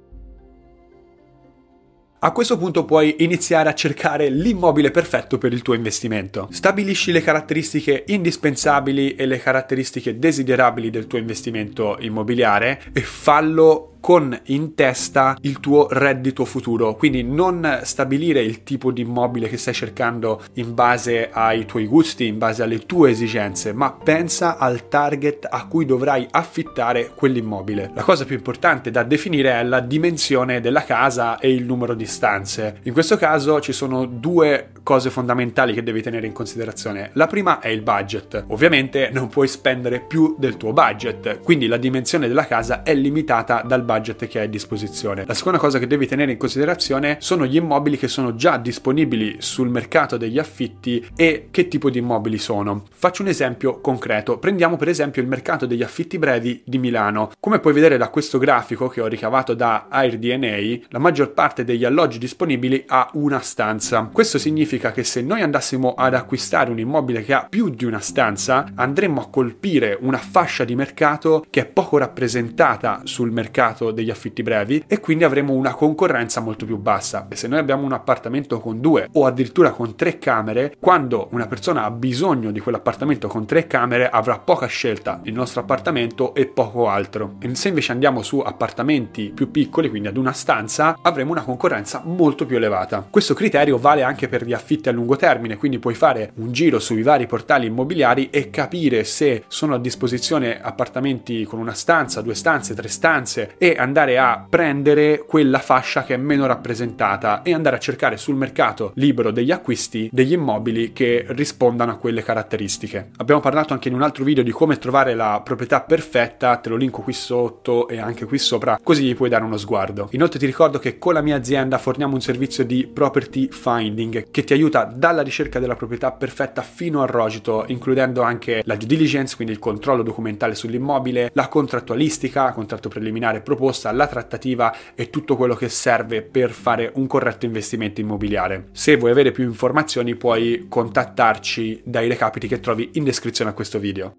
A 2.17 2.31
questo 2.31 2.57
punto 2.57 2.85
puoi 2.85 3.17
iniziare 3.19 3.69
a 3.69 3.75
cercare 3.75 4.29
l'immobile 4.29 4.89
perfetto 4.89 5.37
per 5.37 5.53
il 5.53 5.61
tuo 5.61 5.75
investimento. 5.75 6.47
Stabilisci 6.49 7.11
le 7.11 7.21
caratteristiche 7.21 8.03
indispensabili 8.07 9.13
e 9.13 9.27
le 9.27 9.37
caratteristiche 9.37 10.17
desiderabili 10.17 10.89
del 10.89 11.05
tuo 11.05 11.19
investimento 11.19 11.97
immobiliare 11.99 12.81
e 12.93 13.01
fallo 13.01 13.94
con 14.05 14.39
in 14.49 14.75
testa 14.75 15.35
il 15.41 15.59
tuo 15.59 15.87
reddito 15.89 16.45
futuro, 16.45 16.93
quindi 16.93 17.23
non 17.23 17.79
stabilire 17.81 18.39
il 18.39 18.61
tipo 18.61 18.91
di 18.91 19.01
immobile 19.01 19.49
che 19.49 19.57
stai 19.57 19.73
cercando 19.73 20.43
in 20.53 20.75
base 20.75 21.31
ai 21.31 21.65
tuoi 21.65 21.87
gusti, 21.87 22.27
in 22.27 22.37
base 22.37 22.61
alle 22.61 22.85
tue 22.85 23.09
esigenze, 23.09 23.73
ma 23.73 23.91
pensa 23.91 24.59
al 24.59 24.89
target 24.89 25.47
a 25.49 25.65
cui 25.65 25.85
dovrai 25.85 26.27
affittare 26.29 27.13
quell'immobile. 27.15 27.89
La 27.95 28.03
cosa 28.03 28.25
più 28.25 28.35
importante 28.35 28.91
da 28.91 29.01
definire 29.01 29.53
è 29.53 29.63
la 29.63 29.79
dimensione 29.79 30.61
della 30.61 30.83
casa 30.83 31.39
e 31.39 31.51
il 31.51 31.65
numero 31.65 31.95
di 31.95 32.05
stanze. 32.05 32.81
In 32.83 32.93
questo 32.93 33.17
caso 33.17 33.59
ci 33.59 33.73
sono 33.73 34.05
due 34.05 34.69
cose 34.83 35.09
fondamentali 35.09 35.73
che 35.73 35.81
devi 35.81 36.03
tenere 36.03 36.27
in 36.27 36.33
considerazione. 36.33 37.09
La 37.13 37.25
prima 37.25 37.59
è 37.59 37.69
il 37.69 37.81
budget. 37.81 38.45
Ovviamente 38.49 39.09
non 39.11 39.29
puoi 39.29 39.47
spendere 39.47 39.99
più 39.99 40.35
del 40.37 40.57
tuo 40.57 40.73
budget, 40.73 41.39
quindi 41.39 41.65
la 41.65 41.77
dimensione 41.77 42.27
della 42.27 42.45
casa 42.45 42.83
è 42.83 42.93
limitata 42.93 43.63
dal 43.65 43.81
budget 43.81 43.93
budget 43.95 44.27
che 44.27 44.39
hai 44.39 44.45
a 44.45 44.49
disposizione. 44.49 45.23
La 45.25 45.33
seconda 45.33 45.57
cosa 45.57 45.79
che 45.79 45.87
devi 45.87 46.05
tenere 46.05 46.33
in 46.33 46.37
considerazione 46.37 47.17
sono 47.19 47.45
gli 47.45 47.55
immobili 47.55 47.97
che 47.97 48.07
sono 48.07 48.35
già 48.35 48.57
disponibili 48.57 49.37
sul 49.39 49.69
mercato 49.69 50.17
degli 50.17 50.37
affitti 50.37 51.05
e 51.15 51.47
che 51.51 51.67
tipo 51.67 51.89
di 51.89 51.99
immobili 51.99 52.37
sono. 52.37 52.83
Faccio 52.93 53.21
un 53.21 53.29
esempio 53.29 53.79
concreto. 53.79 54.37
Prendiamo 54.37 54.75
per 54.75 54.89
esempio 54.89 55.21
il 55.21 55.27
mercato 55.27 55.65
degli 55.65 55.83
affitti 55.83 56.17
brevi 56.17 56.61
di 56.65 56.77
Milano. 56.77 57.31
Come 57.39 57.59
puoi 57.59 57.73
vedere 57.73 57.97
da 57.97 58.09
questo 58.09 58.37
grafico 58.37 58.87
che 58.87 59.01
ho 59.01 59.07
ricavato 59.07 59.53
da 59.53 59.87
AirDNA, 59.89 60.85
la 60.89 60.99
maggior 60.99 61.31
parte 61.31 61.63
degli 61.63 61.85
alloggi 61.85 62.17
disponibili 62.17 62.83
ha 62.87 63.09
una 63.13 63.39
stanza. 63.39 64.09
Questo 64.11 64.37
significa 64.37 64.91
che 64.91 65.03
se 65.03 65.21
noi 65.21 65.41
andassimo 65.41 65.93
ad 65.93 66.13
acquistare 66.13 66.71
un 66.71 66.79
immobile 66.79 67.23
che 67.23 67.33
ha 67.33 67.47
più 67.49 67.69
di 67.69 67.85
una 67.85 67.99
stanza, 67.99 68.71
andremmo 68.75 69.21
a 69.21 69.29
colpire 69.29 69.97
una 70.01 70.17
fascia 70.17 70.65
di 70.65 70.75
mercato 70.75 71.45
che 71.49 71.61
è 71.61 71.65
poco 71.65 71.97
rappresentata 71.97 73.01
sul 73.03 73.31
mercato 73.31 73.74
mercato 73.75 73.91
degli 73.91 74.09
affitti 74.09 74.41
brevi 74.41 74.83
e 74.87 74.99
quindi 74.99 75.23
avremo 75.23 75.53
una 75.53 75.73
concorrenza 75.73 76.39
molto 76.39 76.65
più 76.65 76.77
bassa. 76.77 77.27
E 77.29 77.35
se 77.35 77.47
noi 77.47 77.59
abbiamo 77.59 77.83
un 77.83 77.91
appartamento 77.91 78.59
con 78.59 78.79
due 78.79 79.09
o 79.13 79.25
addirittura 79.25 79.71
con 79.71 79.95
tre 79.95 80.17
camere, 80.17 80.75
quando 80.79 81.27
una 81.31 81.47
persona 81.47 81.83
ha 81.83 81.91
bisogno 81.91 82.51
di 82.51 82.59
quell'appartamento 82.59 83.27
con 83.27 83.45
tre 83.45 83.67
camere 83.67 84.09
avrà 84.09 84.39
poca 84.39 84.65
scelta, 84.67 85.19
il 85.23 85.33
nostro 85.33 85.61
appartamento 85.61 86.33
e 86.33 86.45
poco 86.45 86.87
altro. 86.87 87.35
E 87.39 87.53
se 87.55 87.67
invece 87.67 87.91
andiamo 87.91 88.23
su 88.23 88.39
appartamenti 88.39 89.31
più 89.33 89.51
piccoli, 89.51 89.89
quindi 89.89 90.07
ad 90.07 90.17
una 90.17 90.33
stanza, 90.33 90.97
avremo 91.01 91.31
una 91.31 91.43
concorrenza 91.43 92.01
molto 92.05 92.45
più 92.45 92.55
elevata. 92.55 93.05
Questo 93.09 93.33
criterio 93.33 93.77
vale 93.77 94.03
anche 94.03 94.27
per 94.27 94.45
gli 94.45 94.53
affitti 94.53 94.89
a 94.89 94.91
lungo 94.91 95.15
termine, 95.15 95.57
quindi 95.57 95.79
puoi 95.79 95.95
fare 95.95 96.31
un 96.35 96.51
giro 96.51 96.79
sui 96.79 97.01
vari 97.01 97.27
portali 97.27 97.67
immobiliari 97.67 98.29
e 98.29 98.49
capire 98.49 99.03
se 99.03 99.43
sono 99.47 99.75
a 99.75 99.79
disposizione 99.79 100.61
appartamenti 100.61 101.43
con 101.43 101.59
una 101.59 101.73
stanza, 101.73 102.21
due 102.21 102.35
stanze, 102.35 102.73
tre 102.73 102.87
stanze 102.87 103.55
e 103.65 103.75
andare 103.79 104.19
a 104.19 104.45
prendere 104.47 105.23
quella 105.25 105.57
fascia 105.57 106.03
che 106.03 106.13
è 106.13 106.17
meno 106.17 106.45
rappresentata 106.45 107.41
e 107.41 107.51
andare 107.51 107.77
a 107.77 107.79
cercare 107.79 108.15
sul 108.15 108.35
mercato 108.35 108.91
libero 108.93 109.31
degli 109.31 109.49
acquisti 109.49 110.07
degli 110.11 110.33
immobili 110.33 110.93
che 110.93 111.25
rispondano 111.29 111.93
a 111.93 111.95
quelle 111.95 112.21
caratteristiche. 112.21 113.09
Abbiamo 113.17 113.41
parlato 113.41 113.73
anche 113.73 113.87
in 113.87 113.95
un 113.95 114.03
altro 114.03 114.23
video 114.23 114.43
di 114.43 114.51
come 114.51 114.77
trovare 114.77 115.15
la 115.15 115.41
proprietà 115.43 115.81
perfetta, 115.81 116.57
te 116.57 116.69
lo 116.69 116.75
linko 116.75 117.01
qui 117.01 117.13
sotto 117.13 117.87
e 117.87 117.97
anche 117.97 118.25
qui 118.25 118.37
sopra, 118.37 118.79
così 118.83 119.03
gli 119.03 119.15
puoi 119.15 119.29
dare 119.29 119.43
uno 119.43 119.57
sguardo. 119.57 120.09
Inoltre 120.11 120.37
ti 120.37 120.45
ricordo 120.45 120.77
che 120.77 120.99
con 120.99 121.15
la 121.15 121.21
mia 121.21 121.35
azienda 121.35 121.79
forniamo 121.79 122.13
un 122.13 122.21
servizio 122.21 122.63
di 122.63 122.85
property 122.85 123.47
finding 123.49 124.29
che 124.29 124.43
ti 124.43 124.53
aiuta 124.53 124.83
dalla 124.83 125.23
ricerca 125.23 125.57
della 125.57 125.75
proprietà 125.75 126.11
perfetta 126.11 126.61
fino 126.61 127.01
al 127.01 127.07
rogito, 127.07 127.63
includendo 127.69 128.21
anche 128.21 128.61
la 128.63 128.75
due 128.75 128.85
diligence, 128.85 129.35
quindi 129.35 129.53
il 129.55 129.59
controllo 129.59 130.03
documentale 130.03 130.53
sull'immobile, 130.53 131.31
la 131.33 131.47
contrattualistica, 131.47 132.51
contratto 132.51 132.89
preliminare 132.89 133.41
proposta, 133.55 133.91
la 133.91 134.07
trattativa 134.07 134.75
e 134.93 135.09
tutto 135.09 135.35
quello 135.35 135.55
che 135.55 135.69
serve 135.69 136.21
per 136.21 136.51
fare 136.51 136.91
un 136.95 137.07
corretto 137.07 137.45
investimento 137.45 138.01
immobiliare. 138.01 138.67
Se 138.71 138.97
vuoi 138.97 139.11
avere 139.11 139.31
più 139.31 139.43
informazioni 139.43 140.15
puoi 140.15 140.65
contattarci 140.69 141.81
dai 141.83 142.07
recapiti 142.07 142.47
che 142.47 142.59
trovi 142.59 142.91
in 142.93 143.03
descrizione 143.03 143.51
a 143.51 143.53
questo 143.53 143.79
video 143.79 144.17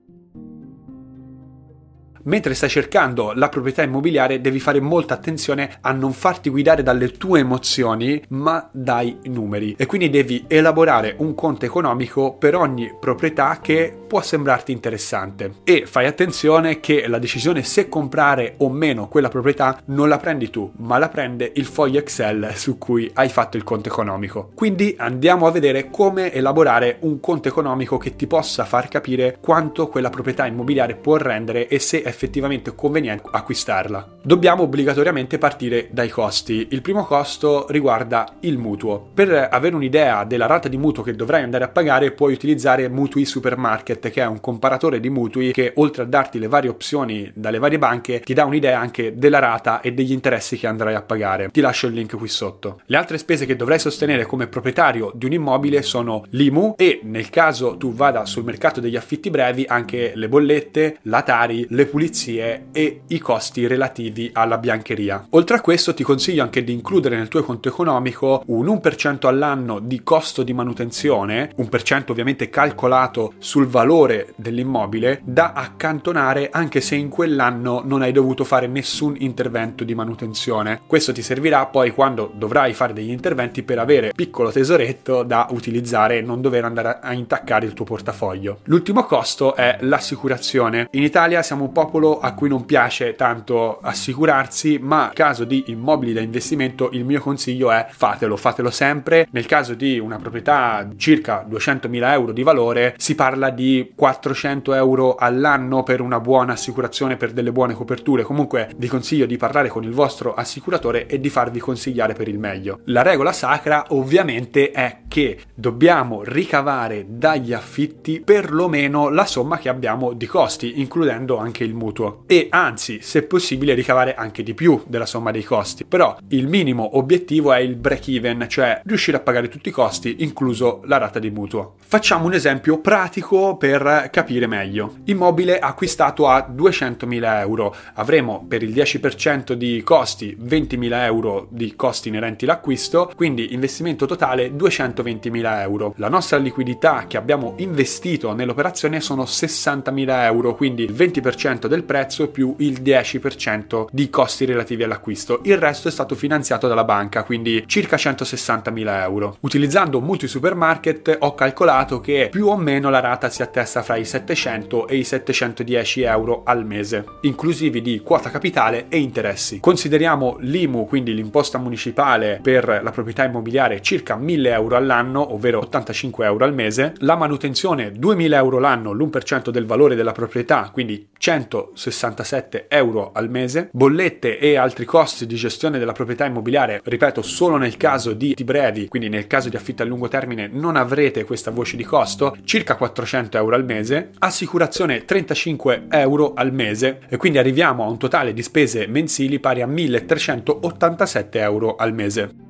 mentre 2.26 2.54
stai 2.54 2.68
cercando 2.68 3.33
la 3.35 3.49
proprietà 3.49 3.83
immobiliare 3.83 4.40
devi 4.40 4.61
fare 4.61 4.80
molta 4.80 5.14
attenzione 5.14 5.78
a 5.80 5.92
non 5.92 6.12
farti 6.12 6.50
guidare 6.50 6.83
dalle 6.83 7.12
tue 7.12 7.40
emozioni 7.40 8.23
ma 8.28 8.68
dai 8.73 9.18
numeri. 9.25 9.75
E 9.78 9.87
quindi 9.87 10.11
devi 10.11 10.45
elaborare 10.47 11.14
un 11.18 11.35
conto 11.35 11.64
economico 11.64 12.35
per 12.35 12.54
ogni 12.54 12.92
proprietà 12.99 13.59
che 13.61 13.97
può 14.06 14.23
sembrarti 14.23 14.73
interessante. 14.73 15.54
E 15.64 15.85
fai 15.87 16.06
attenzione 16.06 16.80
che 16.80 17.06
la 17.09 17.18
decisione 17.18 17.62
se 17.62 17.88
comprare 17.88 18.54
o 18.59 18.68
meno 18.68 19.09
quella 19.09 19.28
proprietà 19.28 19.80
non 19.87 20.09
la 20.09 20.18
prendi 20.18 20.50
tu 20.50 20.73
ma 20.78 20.99
la 20.99 21.09
prende 21.09 21.52
il 21.54 21.64
foglio 21.64 21.99
Excel 21.99 22.52
su 22.54 22.78
cui 22.78 23.11
hai 23.14 23.28
fatto 23.28 23.56
il 23.56 23.64
conto 23.64 23.88
economico. 23.88 24.50
Quindi 24.54 24.95
andiamo 24.99 25.47
a 25.47 25.50
vedere 25.50 25.90
come 25.90 26.33
elaborare 26.33 26.99
un 27.00 27.21
conto 27.21 27.49
economico 27.49 27.97
che 27.99 28.16
ti 28.16 28.26
possa 28.26 28.64
far 28.64 28.88
capire 28.88 29.38
quanto 29.40 29.88
quella 29.88 30.11
proprietà 30.11 30.47
immobiliare 30.47 30.95
può 30.95 31.16
rendere 31.16 31.68
e 31.68 31.78
se 31.78 32.02
è 32.02 32.12
effettivamente 32.17 32.75
conveniente 32.75 33.29
acquistarla. 33.31 34.15
Dobbiamo 34.23 34.63
obbligatoriamente 34.63 35.39
partire 35.39 35.89
dai 35.91 36.09
costi. 36.09 36.69
Il 36.71 36.81
primo 36.81 37.05
costo 37.05 37.67
riguarda 37.69 38.37
il 38.41 38.57
mutuo. 38.57 39.11
Per 39.13 39.49
avere 39.51 39.77
un'idea 39.77 40.25
della 40.25 40.47
rata 40.47 40.69
di 40.69 40.79
mutuo 40.79 41.03
che 41.03 41.15
dovrai 41.15 41.43
andare 41.43 41.65
a 41.65 41.69
pagare 41.69 42.13
puoi 42.13 42.33
utilizzare 42.33 42.89
Mutui 42.89 43.27
Supermarket 43.27 44.09
che 44.11 44.23
è 44.23 44.27
un 44.27 44.41
comparatore 44.41 44.99
di 44.99 45.11
mutui 45.11 45.53
che 45.53 45.73
oltre 45.77 46.03
a 46.03 46.07
darti 46.07 46.39
le 46.39 46.49
varie 46.49 46.71
opzioni 46.71 47.31
dalle 47.35 47.59
varie 47.59 47.79
banche 47.79 48.21
ti 48.21 48.33
dà 48.33 48.45
un'idea 48.45 48.81
anche 48.81 49.17
della 49.17 49.39
rata 49.39 49.81
e 49.81 49.93
degli 49.93 50.13
interessi 50.13 50.57
che 50.57 50.67
andrai 50.67 50.95
a 50.95 51.03
pagare. 51.03 51.51
Ti 51.51 51.61
lascio 51.61 51.87
il 51.87 51.93
link 51.93 52.17
qui 52.17 52.29
sotto. 52.29 52.81
Le 52.87 52.97
altre 52.97 53.19
spese 53.19 53.45
che 53.45 53.57
dovrai 53.57 53.79
sostenere 53.79 54.25
come 54.25 54.47
proprietario 54.47 55.13
di 55.15 55.27
un 55.27 55.33
immobile 55.33 55.83
sono 55.83 56.25
l'IMU 56.31 56.75
e 56.79 57.01
nel 57.03 57.29
caso 57.29 57.77
tu 57.77 57.93
vada 57.93 58.25
sul 58.25 58.45
mercato 58.45 58.81
degli 58.81 58.97
affitti 58.97 59.29
brevi 59.29 59.65
anche 59.69 60.13
le 60.15 60.29
bollette, 60.29 60.99
la 61.03 61.23
Tari, 61.23 61.67
le 61.71 61.87
pulizie 61.87 62.05
pulizie 62.07 62.67
e 62.73 63.03
i 63.09 63.19
costi 63.19 63.67
relativi 63.67 64.31
alla 64.33 64.59
biancheria. 64.59 65.27
Oltre 65.31 65.57
a 65.57 65.61
questo 65.61 65.93
ti 65.93 66.05
consiglio 66.05 66.43
anche 66.43 66.63
di 66.63 66.73
includere 66.73 67.17
nel 67.17 67.29
tuo 67.29 67.43
conto 67.43 67.69
economico 67.69 68.43
un 68.47 68.67
1% 68.67 69.27
all'anno 69.27 69.81
di 69.81 70.03
costo 70.03 70.43
di 70.43 70.53
manutenzione, 70.53 71.53
1% 71.59 72.11
ovviamente 72.11 72.49
calcolato 72.49 73.35
sul 73.39 73.67
valore 73.67 74.35
dell'immobile, 74.37 75.21
da 75.25 75.53
accantonare 75.53 76.49
anche 76.51 76.81
se 76.81 76.95
in 76.95 77.09
quell'anno 77.09 77.83
non 77.85 78.03
hai 78.03 78.13
dovuto 78.13 78.45
fare 78.45 78.67
nessun 78.69 79.17
intervento 79.19 79.83
di 79.83 79.95
manutenzione. 79.95 80.81
Questo 80.87 81.13
ti 81.13 81.23
servirà 81.23 81.67
poi 81.67 81.91
quando 81.91 82.31
dovrai 82.33 82.73
fare 82.73 82.93
degli 82.93 83.11
interventi 83.11 83.63
per 83.63 83.79
avere 83.79 84.13
piccolo 84.15 84.53
tesoretto 84.53 85.23
da 85.23 85.49
utilizzare 85.51 86.19
e 86.19 86.23
non 86.23 86.41
dover 86.41 86.65
andare 86.65 86.99
a 87.03 87.13
intaccare 87.13 87.67
il 87.67 87.73
tuo 87.73 87.85
portafoglio. 87.85 88.59
L'ultimo 88.65 89.05
costo 89.05 89.55
è 89.55 89.79
l'assicurazione. 89.81 90.89
In 90.93 91.03
Italia 91.03 91.43
siamo 91.43 91.65
un 91.65 91.73
popolo 91.73 91.96
popolo 91.97 92.21
a 92.21 92.35
cui 92.35 92.49
non 92.49 92.65
piace 92.67 93.15
tanto 93.15 93.79
assicurarsi, 93.81 94.79
ma 94.81 95.07
in 95.07 95.15
caso 95.15 95.45
di 95.45 95.65
immobili 95.69 96.12
da 96.12 96.21
investimento 96.21 96.91
il 96.93 97.05
mio 97.05 97.21
consiglio 97.21 97.71
è 97.71 97.87
fatelo, 97.88 98.37
fatelo 98.37 98.71
sempre. 98.71 99.26
Nel 99.31 99.47
caso 99.47 99.75
di 99.75 99.99
una 99.99 100.19
proprietà 100.19 100.87
circa 100.97 101.47
200.000 101.49 102.11
euro 102.11 102.33
di 102.33 102.43
valore 102.43 102.95
si 102.99 103.15
parla 103.15 103.50
di 103.50 103.93
400 103.95 104.75
euro 104.75 105.15
all'anno 105.15 105.83
per 105.83 106.00
una 106.00 106.21
buona 106.21 106.53
assicurazione, 106.53 107.17
per 107.17 107.33
delle 107.33 107.53
buone 107.53 107.75
coperture. 107.75 108.23
Comunque 108.23 108.71
vi 108.76 108.88
consiglio 108.88 109.26
di 109.26 109.37
parlare 109.37 109.69
con 109.69 109.83
il 109.83 109.93
vostro 109.93 110.35
assicuratore 110.35 111.07
e 111.07 111.19
di 111.19 111.31
farvi 111.31 111.61
consigliare 111.61 112.12
per 112.12 112.29
il 112.29 112.38
meglio. 112.38 112.81
La 112.85 113.03
regola 113.03 113.33
sacra 113.33 113.87
ovviamente 113.88 114.71
è 114.71 114.99
che 115.09 115.38
dobbiamo 115.55 116.23
ricavare 116.23 117.07
dagli 117.09 117.53
affitti 117.53 118.21
perlomeno 118.21 119.09
la 119.09 119.25
somma 119.25 119.59
che 119.59 119.69
abbiamo 119.69 120.12
di 120.12 120.26
costi, 120.26 120.81
includendo 120.81 121.38
anche 121.38 121.65
il 121.65 121.75
mutuo 121.76 122.25
e 122.26 122.49
anzi, 122.50 122.99
se 123.00 123.23
possibile, 123.23 123.75
ricavare 123.75 124.14
anche 124.14 124.42
di 124.42 124.54
più 124.54 124.83
della 124.87 125.06
somma 125.06 125.30
dei 125.30 125.45
costi. 125.45 125.85
Però 125.85 126.16
il 126.28 126.49
minimo 126.49 126.97
obiettivo 126.99 127.52
è 127.52 127.59
il 127.59 127.76
break 127.76 128.09
even, 128.09 128.47
cioè 128.49 128.80
riuscire 128.85 129.16
a 129.16 129.21
pagare 129.21 129.49
tutti 129.49 129.68
i 129.68 129.73
costi, 129.73 130.16
incluso 130.21 130.80
la 130.85 130.99
rata 130.99 131.18
di 131.18 131.30
mutuo. 131.30 131.75
Facciamo 131.78 132.26
un 132.26 132.33
esempio 132.33 132.78
pratico 132.78 133.56
per 133.56 134.09
capire 134.11 134.47
meglio. 134.47 134.97
Immobile 135.04 135.59
acquistato 135.59 136.26
a 136.28 136.52
200.000 136.52 137.40
euro. 137.40 137.75
Avremo 137.95 138.45
per 138.49 138.62
il 138.62 138.73
10% 138.73 139.52
di 139.52 139.83
costi 139.85 140.37
20.000 140.40 141.04
euro 141.04 141.47
di 141.50 141.75
costi 141.76 142.09
inerenti 142.09 142.45
all'acquisto, 142.45 143.12
quindi 143.14 143.52
investimento 143.52 144.06
totale 144.06 144.50
220.000 144.50 145.61
euro. 145.61 145.95
La 145.97 146.09
nostra 146.09 146.38
liquidità 146.38 147.04
che 147.06 147.16
abbiamo 147.16 147.54
investito 147.59 148.33
nell'operazione 148.33 149.00
sono 149.00 149.23
60.000 149.23 150.25
euro, 150.25 150.54
quindi 150.54 150.83
il 150.83 150.92
20% 150.92 151.66
del 151.69 151.77
del 151.77 151.85
prezzo 151.85 152.29
più 152.29 152.55
il 152.59 152.81
10% 152.81 153.87
di 153.93 154.09
costi 154.09 154.47
relativi 154.47 154.83
all'acquisto. 154.83 155.41
Il 155.45 155.59
resto 155.59 155.89
è 155.89 155.91
stato 155.91 156.15
finanziato 156.15 156.67
dalla 156.67 156.85
banca, 156.85 157.23
quindi 157.23 157.65
circa 157.67 157.97
160.000 157.97 159.03
euro. 159.03 159.37
Utilizzando 159.41 160.01
Multi 160.01 160.27
Supermarket 160.27 161.19
ho 161.21 161.35
calcolato 161.35 162.01
che 162.01 162.29
più 162.31 162.49
o 162.49 162.57
meno 162.57 162.89
la 162.89 163.01
rata 163.01 163.29
si 163.29 163.43
attesta 163.43 163.83
fra 163.83 163.97
i 163.97 164.07
700 164.07 164.89
e 164.89 164.97
i 164.97 165.05
710 165.05 166.03
euro 166.03 166.43
al 166.45 166.65
mese, 166.65 167.05
inclusivi 167.23 167.83
di 167.83 168.01
quota 168.01 168.31
capitale 168.31 168.87
e 168.89 168.99
interessi. 168.99 169.61
Consideriamo 169.61 170.37
l'IMU, 170.41 170.87
quindi 170.87 171.15
l'imposta 171.15 171.59
municipale 171.59 172.41
per 172.43 172.81
la 172.83 172.91
proprietà 172.91 173.25
immobiliare, 173.25 173.83
circa 173.83 174.17
1000 174.17 174.51
euro 174.51 174.77
all'anno, 174.77 175.35
ovvero 175.35 175.59
85 175.59 176.25
euro 176.25 176.45
al 176.45 176.55
mese, 176.55 176.95
la 176.99 177.17
manutenzione 177.17 177.93
2000 177.93 178.37
euro 178.37 178.59
l'anno, 178.59 178.93
l'1% 178.93 179.51
del 179.51 179.67
valore 179.67 179.95
della 179.95 180.13
proprietà, 180.13 180.71
quindi 180.73 181.09
100 181.19 181.56
67 181.75 182.67
euro 182.69 183.11
al 183.13 183.31
mese, 183.31 183.69
bollette 183.73 184.39
e 184.39 184.57
altri 184.57 184.85
costi 184.85 185.27
di 185.27 185.35
gestione 185.37 185.79
della 185.79 185.93
proprietà 185.93 186.25
immobiliare, 186.25 186.81
ripeto, 186.83 187.23
solo 187.23 187.57
nel 187.57 187.77
caso 187.77 188.13
di 188.13 188.35
brevi, 188.45 188.89
quindi 188.89 189.09
nel 189.09 189.27
caso 189.27 189.49
di 189.49 189.57
affitto 189.57 189.83
a 189.83 189.87
lungo 189.87 190.09
termine 190.09 190.49
non 190.49 190.77
avrete 190.77 191.25
questa 191.25 191.51
voce 191.51 191.77
di 191.77 191.85
costo, 191.85 192.37
circa 192.45 192.77
400 192.77 193.37
euro 193.37 193.57
al 193.57 193.65
mese, 193.65 194.11
assicurazione 194.19 195.05
35 195.05 195.87
euro 195.91 196.35
al 196.35 196.53
mese. 196.53 197.01
E 197.09 197.17
quindi 197.17 197.39
arriviamo 197.39 197.85
a 197.85 197.89
un 197.89 197.99
totale 197.99 198.33
di 198.33 198.43
spese 198.43 198.87
mensili 198.87 199.41
pari 199.41 199.63
a 199.63 199.67
1387 199.67 201.39
euro 201.41 201.77
al 201.77 201.93
mese. 201.93 202.46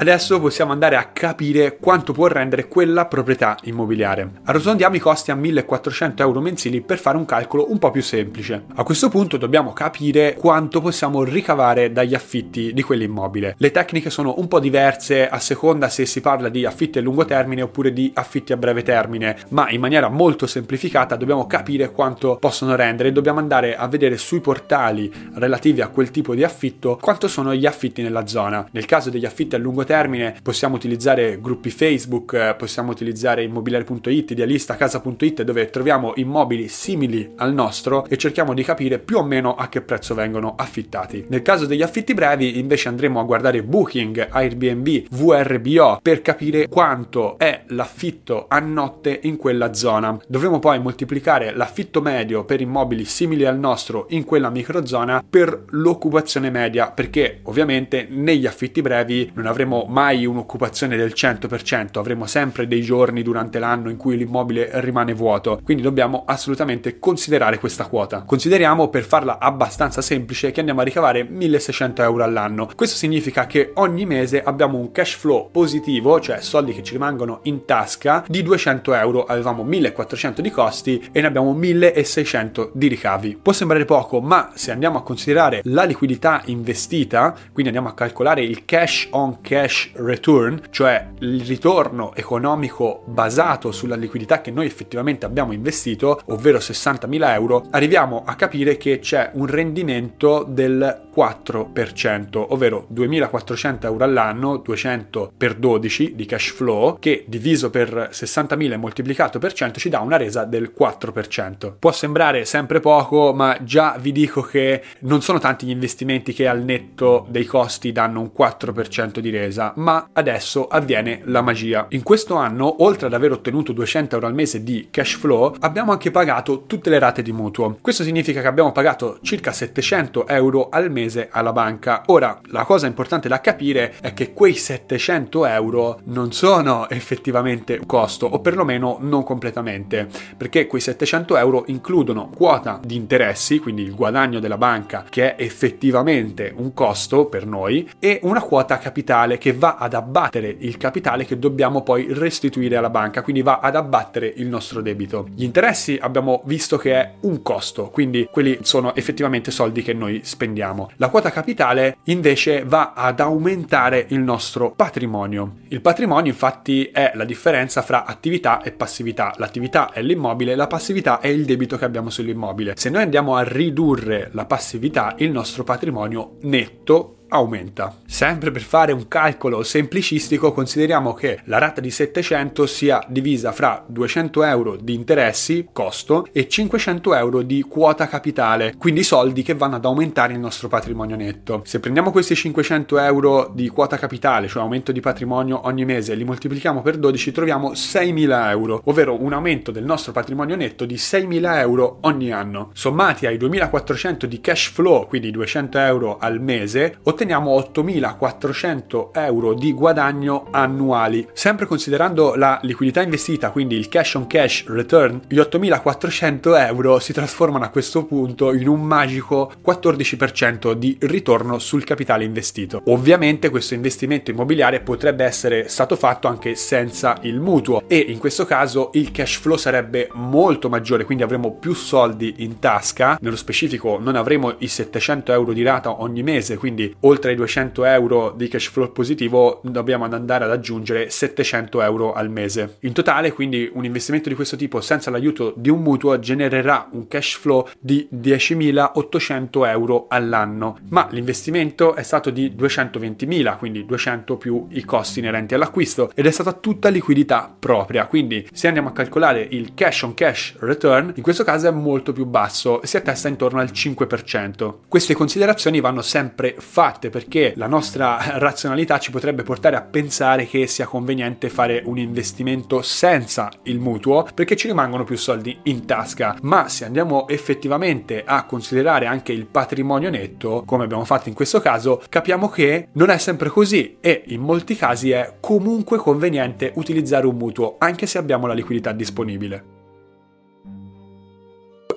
Adesso 0.00 0.38
possiamo 0.38 0.70
andare 0.70 0.94
a 0.94 1.06
capire 1.06 1.76
quanto 1.76 2.12
può 2.12 2.28
rendere 2.28 2.68
quella 2.68 3.06
proprietà 3.06 3.56
immobiliare. 3.64 4.30
Arrotondiamo 4.44 4.94
i 4.94 5.00
costi 5.00 5.32
a 5.32 5.34
1400 5.34 6.22
euro 6.22 6.40
mensili 6.40 6.82
per 6.82 6.98
fare 6.98 7.16
un 7.16 7.24
calcolo 7.24 7.72
un 7.72 7.78
po' 7.78 7.90
più 7.90 8.00
semplice. 8.00 8.66
A 8.76 8.84
questo 8.84 9.08
punto 9.08 9.36
dobbiamo 9.36 9.72
capire 9.72 10.34
quanto 10.34 10.80
possiamo 10.80 11.24
ricavare 11.24 11.90
dagli 11.90 12.14
affitti 12.14 12.72
di 12.72 12.82
quell'immobile. 12.82 13.56
Le 13.58 13.72
tecniche 13.72 14.08
sono 14.08 14.36
un 14.38 14.46
po' 14.46 14.60
diverse 14.60 15.28
a 15.28 15.40
seconda 15.40 15.88
se 15.88 16.06
si 16.06 16.20
parla 16.20 16.48
di 16.48 16.64
affitti 16.64 16.98
a 16.98 17.02
lungo 17.02 17.24
termine 17.24 17.62
oppure 17.62 17.92
di 17.92 18.12
affitti 18.14 18.52
a 18.52 18.56
breve 18.56 18.84
termine, 18.84 19.36
ma 19.48 19.68
in 19.68 19.80
maniera 19.80 20.08
molto 20.08 20.46
semplificata 20.46 21.16
dobbiamo 21.16 21.48
capire 21.48 21.90
quanto 21.90 22.36
possono 22.36 22.76
rendere 22.76 23.08
e 23.08 23.12
dobbiamo 23.12 23.40
andare 23.40 23.74
a 23.74 23.88
vedere 23.88 24.16
sui 24.16 24.38
portali 24.38 25.12
relativi 25.34 25.80
a 25.80 25.88
quel 25.88 26.12
tipo 26.12 26.36
di 26.36 26.44
affitto 26.44 27.00
quanto 27.00 27.26
sono 27.26 27.52
gli 27.52 27.66
affitti 27.66 28.00
nella 28.00 28.28
zona. 28.28 28.64
Nel 28.70 28.86
caso 28.86 29.10
degli 29.10 29.26
affitti 29.26 29.56
a 29.56 29.58
lungo 29.58 29.80
termine 29.80 29.86
termine 29.88 30.36
possiamo 30.42 30.76
utilizzare 30.76 31.40
gruppi 31.40 31.70
Facebook, 31.70 32.34
eh, 32.34 32.54
possiamo 32.58 32.90
utilizzare 32.90 33.42
immobiliare.it, 33.42 34.32
idealista, 34.32 34.76
casa.it 34.76 35.42
dove 35.42 35.70
troviamo 35.70 36.12
immobili 36.16 36.68
simili 36.68 37.32
al 37.36 37.54
nostro 37.54 38.04
e 38.06 38.18
cerchiamo 38.18 38.52
di 38.52 38.62
capire 38.62 38.98
più 38.98 39.16
o 39.16 39.24
meno 39.24 39.54
a 39.54 39.70
che 39.70 39.80
prezzo 39.80 40.14
vengono 40.14 40.56
affittati. 40.58 41.24
Nel 41.28 41.40
caso 41.40 41.64
degli 41.64 41.80
affitti 41.80 42.12
brevi 42.12 42.58
invece 42.58 42.88
andremo 42.88 43.18
a 43.18 43.24
guardare 43.24 43.62
Booking, 43.62 44.28
Airbnb, 44.30 45.06
VRBO 45.08 46.00
per 46.02 46.20
capire 46.20 46.68
quanto 46.68 47.38
è 47.38 47.62
l'affitto 47.68 48.44
a 48.46 48.58
notte 48.58 49.20
in 49.22 49.38
quella 49.38 49.72
zona. 49.72 50.18
Dovremo 50.28 50.58
poi 50.58 50.80
moltiplicare 50.80 51.54
l'affitto 51.54 52.02
medio 52.02 52.44
per 52.44 52.60
immobili 52.60 53.06
simili 53.06 53.46
al 53.46 53.58
nostro 53.58 54.04
in 54.10 54.24
quella 54.24 54.50
microzona 54.50 55.24
per 55.28 55.64
l'occupazione 55.70 56.50
media 56.50 56.90
perché 56.90 57.40
ovviamente 57.44 58.06
negli 58.10 58.44
affitti 58.44 58.82
brevi 58.82 59.30
non 59.32 59.46
avremo 59.46 59.76
mai 59.86 60.26
un'occupazione 60.26 60.96
del 60.96 61.12
100%, 61.14 61.98
avremo 61.98 62.26
sempre 62.26 62.66
dei 62.66 62.82
giorni 62.82 63.22
durante 63.22 63.58
l'anno 63.58 63.90
in 63.90 63.96
cui 63.96 64.16
l'immobile 64.16 64.70
rimane 64.80 65.14
vuoto, 65.14 65.60
quindi 65.62 65.82
dobbiamo 65.82 66.24
assolutamente 66.26 66.98
considerare 66.98 67.58
questa 67.58 67.86
quota. 67.86 68.22
Consideriamo 68.22 68.88
per 68.88 69.04
farla 69.04 69.38
abbastanza 69.38 70.00
semplice 70.02 70.50
che 70.50 70.60
andiamo 70.60 70.80
a 70.80 70.84
ricavare 70.84 71.24
1600 71.24 72.02
euro 72.02 72.24
all'anno. 72.24 72.68
Questo 72.74 72.96
significa 72.96 73.46
che 73.46 73.72
ogni 73.74 74.06
mese 74.06 74.42
abbiamo 74.42 74.78
un 74.78 74.90
cash 74.90 75.14
flow 75.14 75.50
positivo, 75.50 76.20
cioè 76.20 76.40
soldi 76.40 76.72
che 76.72 76.82
ci 76.82 76.92
rimangono 76.92 77.40
in 77.44 77.64
tasca, 77.64 78.24
di 78.26 78.42
200 78.42 78.94
euro. 78.94 79.24
Avevamo 79.24 79.62
1400 79.62 80.42
di 80.42 80.50
costi 80.50 81.08
e 81.12 81.20
ne 81.20 81.26
abbiamo 81.26 81.52
1600 81.52 82.72
di 82.74 82.88
ricavi. 82.88 83.38
Può 83.40 83.52
sembrare 83.52 83.84
poco, 83.84 84.20
ma 84.20 84.50
se 84.54 84.70
andiamo 84.70 84.98
a 84.98 85.02
considerare 85.02 85.60
la 85.64 85.84
liquidità 85.84 86.42
investita, 86.46 87.34
quindi 87.52 87.66
andiamo 87.66 87.88
a 87.88 87.94
calcolare 87.94 88.42
il 88.42 88.64
cash 88.64 89.08
on 89.10 89.40
cash 89.40 89.67
return, 89.94 90.60
cioè 90.70 91.08
il 91.20 91.42
ritorno 91.42 92.14
economico 92.14 93.02
basato 93.06 93.72
sulla 93.72 93.96
liquidità 93.96 94.40
che 94.40 94.50
noi 94.50 94.66
effettivamente 94.66 95.26
abbiamo 95.26 95.52
investito, 95.52 96.20
ovvero 96.26 96.58
60.000 96.58 97.32
euro, 97.32 97.66
arriviamo 97.70 98.22
a 98.24 98.34
capire 98.34 98.76
che 98.76 98.98
c'è 98.98 99.30
un 99.34 99.46
rendimento 99.46 100.44
del 100.46 101.07
4%, 101.18 102.46
ovvero 102.50 102.86
2.400 102.94 103.86
euro 103.86 104.04
all'anno, 104.04 104.58
200 104.58 105.32
per 105.36 105.54
12 105.54 106.14
di 106.14 106.26
cash 106.26 106.50
flow, 106.52 106.98
che 107.00 107.24
diviso 107.26 107.70
per 107.70 108.10
60.000 108.12 108.72
e 108.72 108.76
moltiplicato 108.76 109.40
per 109.40 109.52
100 109.52 109.80
ci 109.80 109.88
dà 109.88 109.98
una 109.98 110.16
resa 110.16 110.44
del 110.44 110.72
4%. 110.78 111.74
Può 111.76 111.90
sembrare 111.90 112.44
sempre 112.44 112.78
poco, 112.78 113.32
ma 113.34 113.58
già 113.62 113.96
vi 113.98 114.12
dico 114.12 114.42
che 114.42 114.82
non 115.00 115.20
sono 115.20 115.40
tanti 115.40 115.66
gli 115.66 115.70
investimenti 115.70 116.32
che 116.32 116.46
al 116.46 116.62
netto 116.62 117.26
dei 117.28 117.44
costi 117.44 117.90
danno 117.90 118.20
un 118.20 118.30
4% 118.36 119.18
di 119.18 119.30
resa, 119.30 119.72
ma 119.76 120.10
adesso 120.12 120.68
avviene 120.68 121.22
la 121.24 121.42
magia. 121.42 121.86
In 121.90 122.04
questo 122.04 122.36
anno, 122.36 122.84
oltre 122.84 123.08
ad 123.08 123.14
aver 123.14 123.32
ottenuto 123.32 123.72
200 123.72 124.14
euro 124.14 124.28
al 124.28 124.34
mese 124.34 124.62
di 124.62 124.86
cash 124.92 125.16
flow, 125.16 125.56
abbiamo 125.58 125.90
anche 125.90 126.12
pagato 126.12 126.64
tutte 126.66 126.90
le 126.90 127.00
rate 127.00 127.22
di 127.22 127.32
mutuo. 127.32 127.76
Questo 127.80 128.04
significa 128.04 128.40
che 128.40 128.46
abbiamo 128.46 128.70
pagato 128.70 129.18
circa 129.22 129.50
700 129.50 130.28
euro 130.28 130.68
al 130.68 130.92
mese 130.92 131.06
alla 131.30 131.52
banca. 131.52 132.02
Ora, 132.06 132.40
la 132.50 132.64
cosa 132.64 132.86
importante 132.86 133.28
da 133.28 133.40
capire 133.40 133.94
è 134.00 134.12
che 134.14 134.32
quei 134.32 134.54
700 134.54 135.46
euro 135.46 136.00
non 136.04 136.32
sono 136.32 136.88
effettivamente 136.88 137.76
un 137.78 137.86
costo, 137.86 138.26
o 138.26 138.40
perlomeno 138.40 138.98
non 139.00 139.22
completamente, 139.24 140.08
perché 140.36 140.66
quei 140.66 140.80
700 140.80 141.36
euro 141.36 141.64
includono 141.68 142.30
quota 142.34 142.80
di 142.84 142.96
interessi, 142.96 143.58
quindi 143.58 143.82
il 143.82 143.94
guadagno 143.94 144.38
della 144.38 144.58
banca 144.58 145.04
che 145.08 145.34
è 145.34 145.42
effettivamente 145.42 146.52
un 146.56 146.74
costo 146.74 147.26
per 147.26 147.46
noi, 147.46 147.88
e 147.98 148.20
una 148.22 148.42
quota 148.42 148.78
capitale 148.78 149.38
che 149.38 149.52
va 149.52 149.76
ad 149.78 149.94
abbattere 149.94 150.54
il 150.58 150.76
capitale 150.76 151.24
che 151.24 151.38
dobbiamo 151.38 151.82
poi 151.82 152.06
restituire 152.10 152.76
alla 152.76 152.90
banca, 152.90 153.22
quindi 153.22 153.42
va 153.42 153.60
ad 153.60 153.76
abbattere 153.76 154.32
il 154.36 154.46
nostro 154.46 154.80
debito. 154.80 155.28
Gli 155.34 155.44
interessi 155.44 155.98
abbiamo 156.00 156.42
visto 156.44 156.76
che 156.76 156.94
è 156.94 157.12
un 157.20 157.42
costo, 157.42 157.90
quindi 157.90 158.28
quelli 158.30 158.58
sono 158.62 158.94
effettivamente 158.94 159.50
soldi 159.50 159.82
che 159.82 159.92
noi 159.92 160.20
spendiamo. 160.24 160.90
La 161.00 161.10
quota 161.10 161.30
capitale 161.30 161.98
invece 162.06 162.64
va 162.64 162.92
ad 162.92 163.20
aumentare 163.20 164.06
il 164.08 164.18
nostro 164.18 164.72
patrimonio. 164.72 165.58
Il 165.68 165.80
patrimonio 165.80 166.32
infatti 166.32 166.86
è 166.86 167.12
la 167.14 167.24
differenza 167.24 167.82
fra 167.82 168.04
attività 168.04 168.62
e 168.62 168.72
passività. 168.72 169.32
L'attività 169.36 169.92
è 169.92 170.02
l'immobile, 170.02 170.56
la 170.56 170.66
passività 170.66 171.20
è 171.20 171.28
il 171.28 171.44
debito 171.44 171.76
che 171.76 171.84
abbiamo 171.84 172.10
sull'immobile. 172.10 172.74
Se 172.76 172.90
noi 172.90 173.02
andiamo 173.02 173.36
a 173.36 173.44
ridurre 173.44 174.30
la 174.32 174.44
passività, 174.44 175.14
il 175.18 175.30
nostro 175.30 175.62
patrimonio 175.62 176.38
netto 176.40 177.17
aumenta. 177.28 177.96
Sempre 178.06 178.50
per 178.50 178.62
fare 178.62 178.92
un 178.92 179.08
calcolo 179.08 179.62
semplicistico 179.62 180.52
consideriamo 180.52 181.14
che 181.14 181.40
la 181.44 181.58
rata 181.58 181.80
di 181.80 181.90
700 181.90 182.66
sia 182.66 183.04
divisa 183.08 183.52
fra 183.52 183.84
200 183.86 184.42
euro 184.44 184.76
di 184.76 184.94
interessi, 184.94 185.68
costo, 185.72 186.26
e 186.32 186.48
500 186.48 187.14
euro 187.14 187.42
di 187.42 187.62
quota 187.62 188.08
capitale, 188.08 188.74
quindi 188.76 189.02
soldi 189.02 189.42
che 189.42 189.54
vanno 189.54 189.76
ad 189.76 189.84
aumentare 189.84 190.32
il 190.32 190.40
nostro 190.40 190.68
patrimonio 190.68 191.16
netto. 191.16 191.62
Se 191.64 191.80
prendiamo 191.80 192.10
questi 192.10 192.34
500 192.34 192.98
euro 192.98 193.50
di 193.54 193.68
quota 193.68 193.96
capitale, 193.96 194.48
cioè 194.48 194.62
aumento 194.62 194.92
di 194.92 195.00
patrimonio 195.00 195.66
ogni 195.66 195.84
mese, 195.84 196.12
e 196.12 196.16
li 196.16 196.24
moltiplichiamo 196.24 196.82
per 196.82 196.96
12 196.96 197.32
troviamo 197.32 197.72
6.000 197.72 198.50
euro, 198.50 198.82
ovvero 198.84 199.20
un 199.20 199.32
aumento 199.32 199.70
del 199.70 199.84
nostro 199.84 200.12
patrimonio 200.12 200.56
netto 200.56 200.84
di 200.84 200.94
6.000 200.94 201.58
euro 201.58 201.98
ogni 202.02 202.32
anno. 202.32 202.70
Sommati 202.72 203.26
ai 203.26 203.36
2.400 203.36 204.24
di 204.24 204.40
cash 204.40 204.70
flow, 204.70 205.06
quindi 205.06 205.30
200 205.30 205.78
euro 205.78 206.18
al 206.18 206.40
mese, 206.40 206.98
otteniamo 207.18 207.58
8.400 207.74 209.08
euro 209.12 209.54
di 209.54 209.72
guadagno 209.72 210.46
annuali. 210.52 211.26
Sempre 211.32 211.66
considerando 211.66 212.36
la 212.36 212.60
liquidità 212.62 213.02
investita, 213.02 213.50
quindi 213.50 213.74
il 213.74 213.88
cash 213.88 214.14
on 214.14 214.28
cash 214.28 214.66
return, 214.68 215.22
gli 215.26 215.38
8.400 215.38 216.66
euro 216.68 217.00
si 217.00 217.12
trasformano 217.12 217.64
a 217.64 217.70
questo 217.70 218.04
punto 218.04 218.52
in 218.54 218.68
un 218.68 218.82
magico 218.82 219.50
14% 219.66 220.74
di 220.74 220.96
ritorno 221.00 221.58
sul 221.58 221.82
capitale 221.82 222.22
investito. 222.22 222.82
Ovviamente 222.84 223.50
questo 223.50 223.74
investimento 223.74 224.30
immobiliare 224.30 224.78
potrebbe 224.78 225.24
essere 225.24 225.66
stato 225.66 225.96
fatto 225.96 226.28
anche 226.28 226.54
senza 226.54 227.18
il 227.22 227.40
mutuo 227.40 227.82
e 227.88 227.96
in 227.96 228.18
questo 228.18 228.44
caso 228.44 228.90
il 228.92 229.10
cash 229.10 229.38
flow 229.38 229.56
sarebbe 229.56 230.08
molto 230.12 230.68
maggiore, 230.68 231.04
quindi 231.04 231.24
avremo 231.24 231.50
più 231.54 231.74
soldi 231.74 232.36
in 232.38 232.60
tasca, 232.60 233.18
nello 233.20 233.34
specifico 233.34 233.98
non 233.98 234.14
avremo 234.14 234.54
i 234.58 234.68
700 234.68 235.32
euro 235.32 235.52
di 235.52 235.64
rata 235.64 236.00
ogni 236.00 236.22
mese, 236.22 236.56
quindi 236.56 236.94
oltre 237.08 237.30
ai 237.30 237.36
200 237.36 237.84
euro 237.84 238.34
di 238.36 238.48
cash 238.48 238.68
flow 238.68 238.92
positivo 238.92 239.60
dobbiamo 239.64 240.04
andare 240.04 240.44
ad 240.44 240.50
aggiungere 240.50 241.08
700 241.08 241.80
euro 241.82 242.12
al 242.12 242.30
mese. 242.30 242.76
In 242.80 242.92
totale 242.92 243.32
quindi 243.32 243.70
un 243.72 243.84
investimento 243.84 244.28
di 244.28 244.34
questo 244.34 244.56
tipo 244.56 244.80
senza 244.82 245.10
l'aiuto 245.10 245.54
di 245.56 245.70
un 245.70 245.80
mutuo 245.80 246.18
genererà 246.18 246.88
un 246.92 247.08
cash 247.08 247.36
flow 247.36 247.66
di 247.80 248.06
10.800 248.12 249.66
euro 249.66 250.06
all'anno, 250.08 250.78
ma 250.90 251.08
l'investimento 251.10 251.94
è 251.94 252.02
stato 252.02 252.28
di 252.30 252.54
220.000, 252.54 253.56
quindi 253.56 253.86
200 253.86 254.36
più 254.36 254.66
i 254.70 254.84
costi 254.84 255.20
inerenti 255.20 255.54
all'acquisto 255.54 256.10
ed 256.14 256.26
è 256.26 256.30
stata 256.30 256.52
tutta 256.52 256.90
liquidità 256.90 257.54
propria, 257.58 258.06
quindi 258.06 258.46
se 258.52 258.66
andiamo 258.66 258.88
a 258.88 258.92
calcolare 258.92 259.46
il 259.50 259.72
cash 259.74 260.02
on 260.02 260.14
cash 260.14 260.56
return, 260.60 261.12
in 261.14 261.22
questo 261.22 261.44
caso 261.44 261.68
è 261.68 261.70
molto 261.70 262.12
più 262.12 262.26
basso, 262.26 262.80
si 262.84 262.96
attesta 262.96 263.28
intorno 263.28 263.60
al 263.60 263.70
5%. 263.72 264.74
Queste 264.88 265.14
considerazioni 265.14 265.80
vanno 265.80 266.02
sempre 266.02 266.54
fatte 266.58 266.97
perché 267.08 267.52
la 267.56 267.68
nostra 267.68 268.18
razionalità 268.38 268.98
ci 268.98 269.12
potrebbe 269.12 269.44
portare 269.44 269.76
a 269.76 269.82
pensare 269.82 270.46
che 270.46 270.66
sia 270.66 270.86
conveniente 270.86 271.48
fare 271.48 271.82
un 271.84 271.98
investimento 271.98 272.82
senza 272.82 273.48
il 273.64 273.78
mutuo 273.78 274.26
perché 274.34 274.56
ci 274.56 274.66
rimangono 274.66 275.04
più 275.04 275.16
soldi 275.16 275.56
in 275.64 275.86
tasca, 275.86 276.36
ma 276.42 276.68
se 276.68 276.84
andiamo 276.84 277.28
effettivamente 277.28 278.24
a 278.26 278.44
considerare 278.44 279.06
anche 279.06 279.32
il 279.32 279.46
patrimonio 279.46 280.10
netto, 280.10 280.64
come 280.66 280.82
abbiamo 280.82 281.04
fatto 281.04 281.28
in 281.28 281.34
questo 281.36 281.60
caso, 281.60 282.02
capiamo 282.08 282.48
che 282.48 282.88
non 282.94 283.10
è 283.10 283.18
sempre 283.18 283.48
così 283.48 283.98
e 284.00 284.24
in 284.26 284.40
molti 284.40 284.74
casi 284.74 285.12
è 285.12 285.34
comunque 285.38 285.98
conveniente 285.98 286.72
utilizzare 286.74 287.26
un 287.26 287.36
mutuo 287.36 287.76
anche 287.78 288.06
se 288.06 288.18
abbiamo 288.18 288.48
la 288.48 288.54
liquidità 288.54 288.90
disponibile 288.90 289.77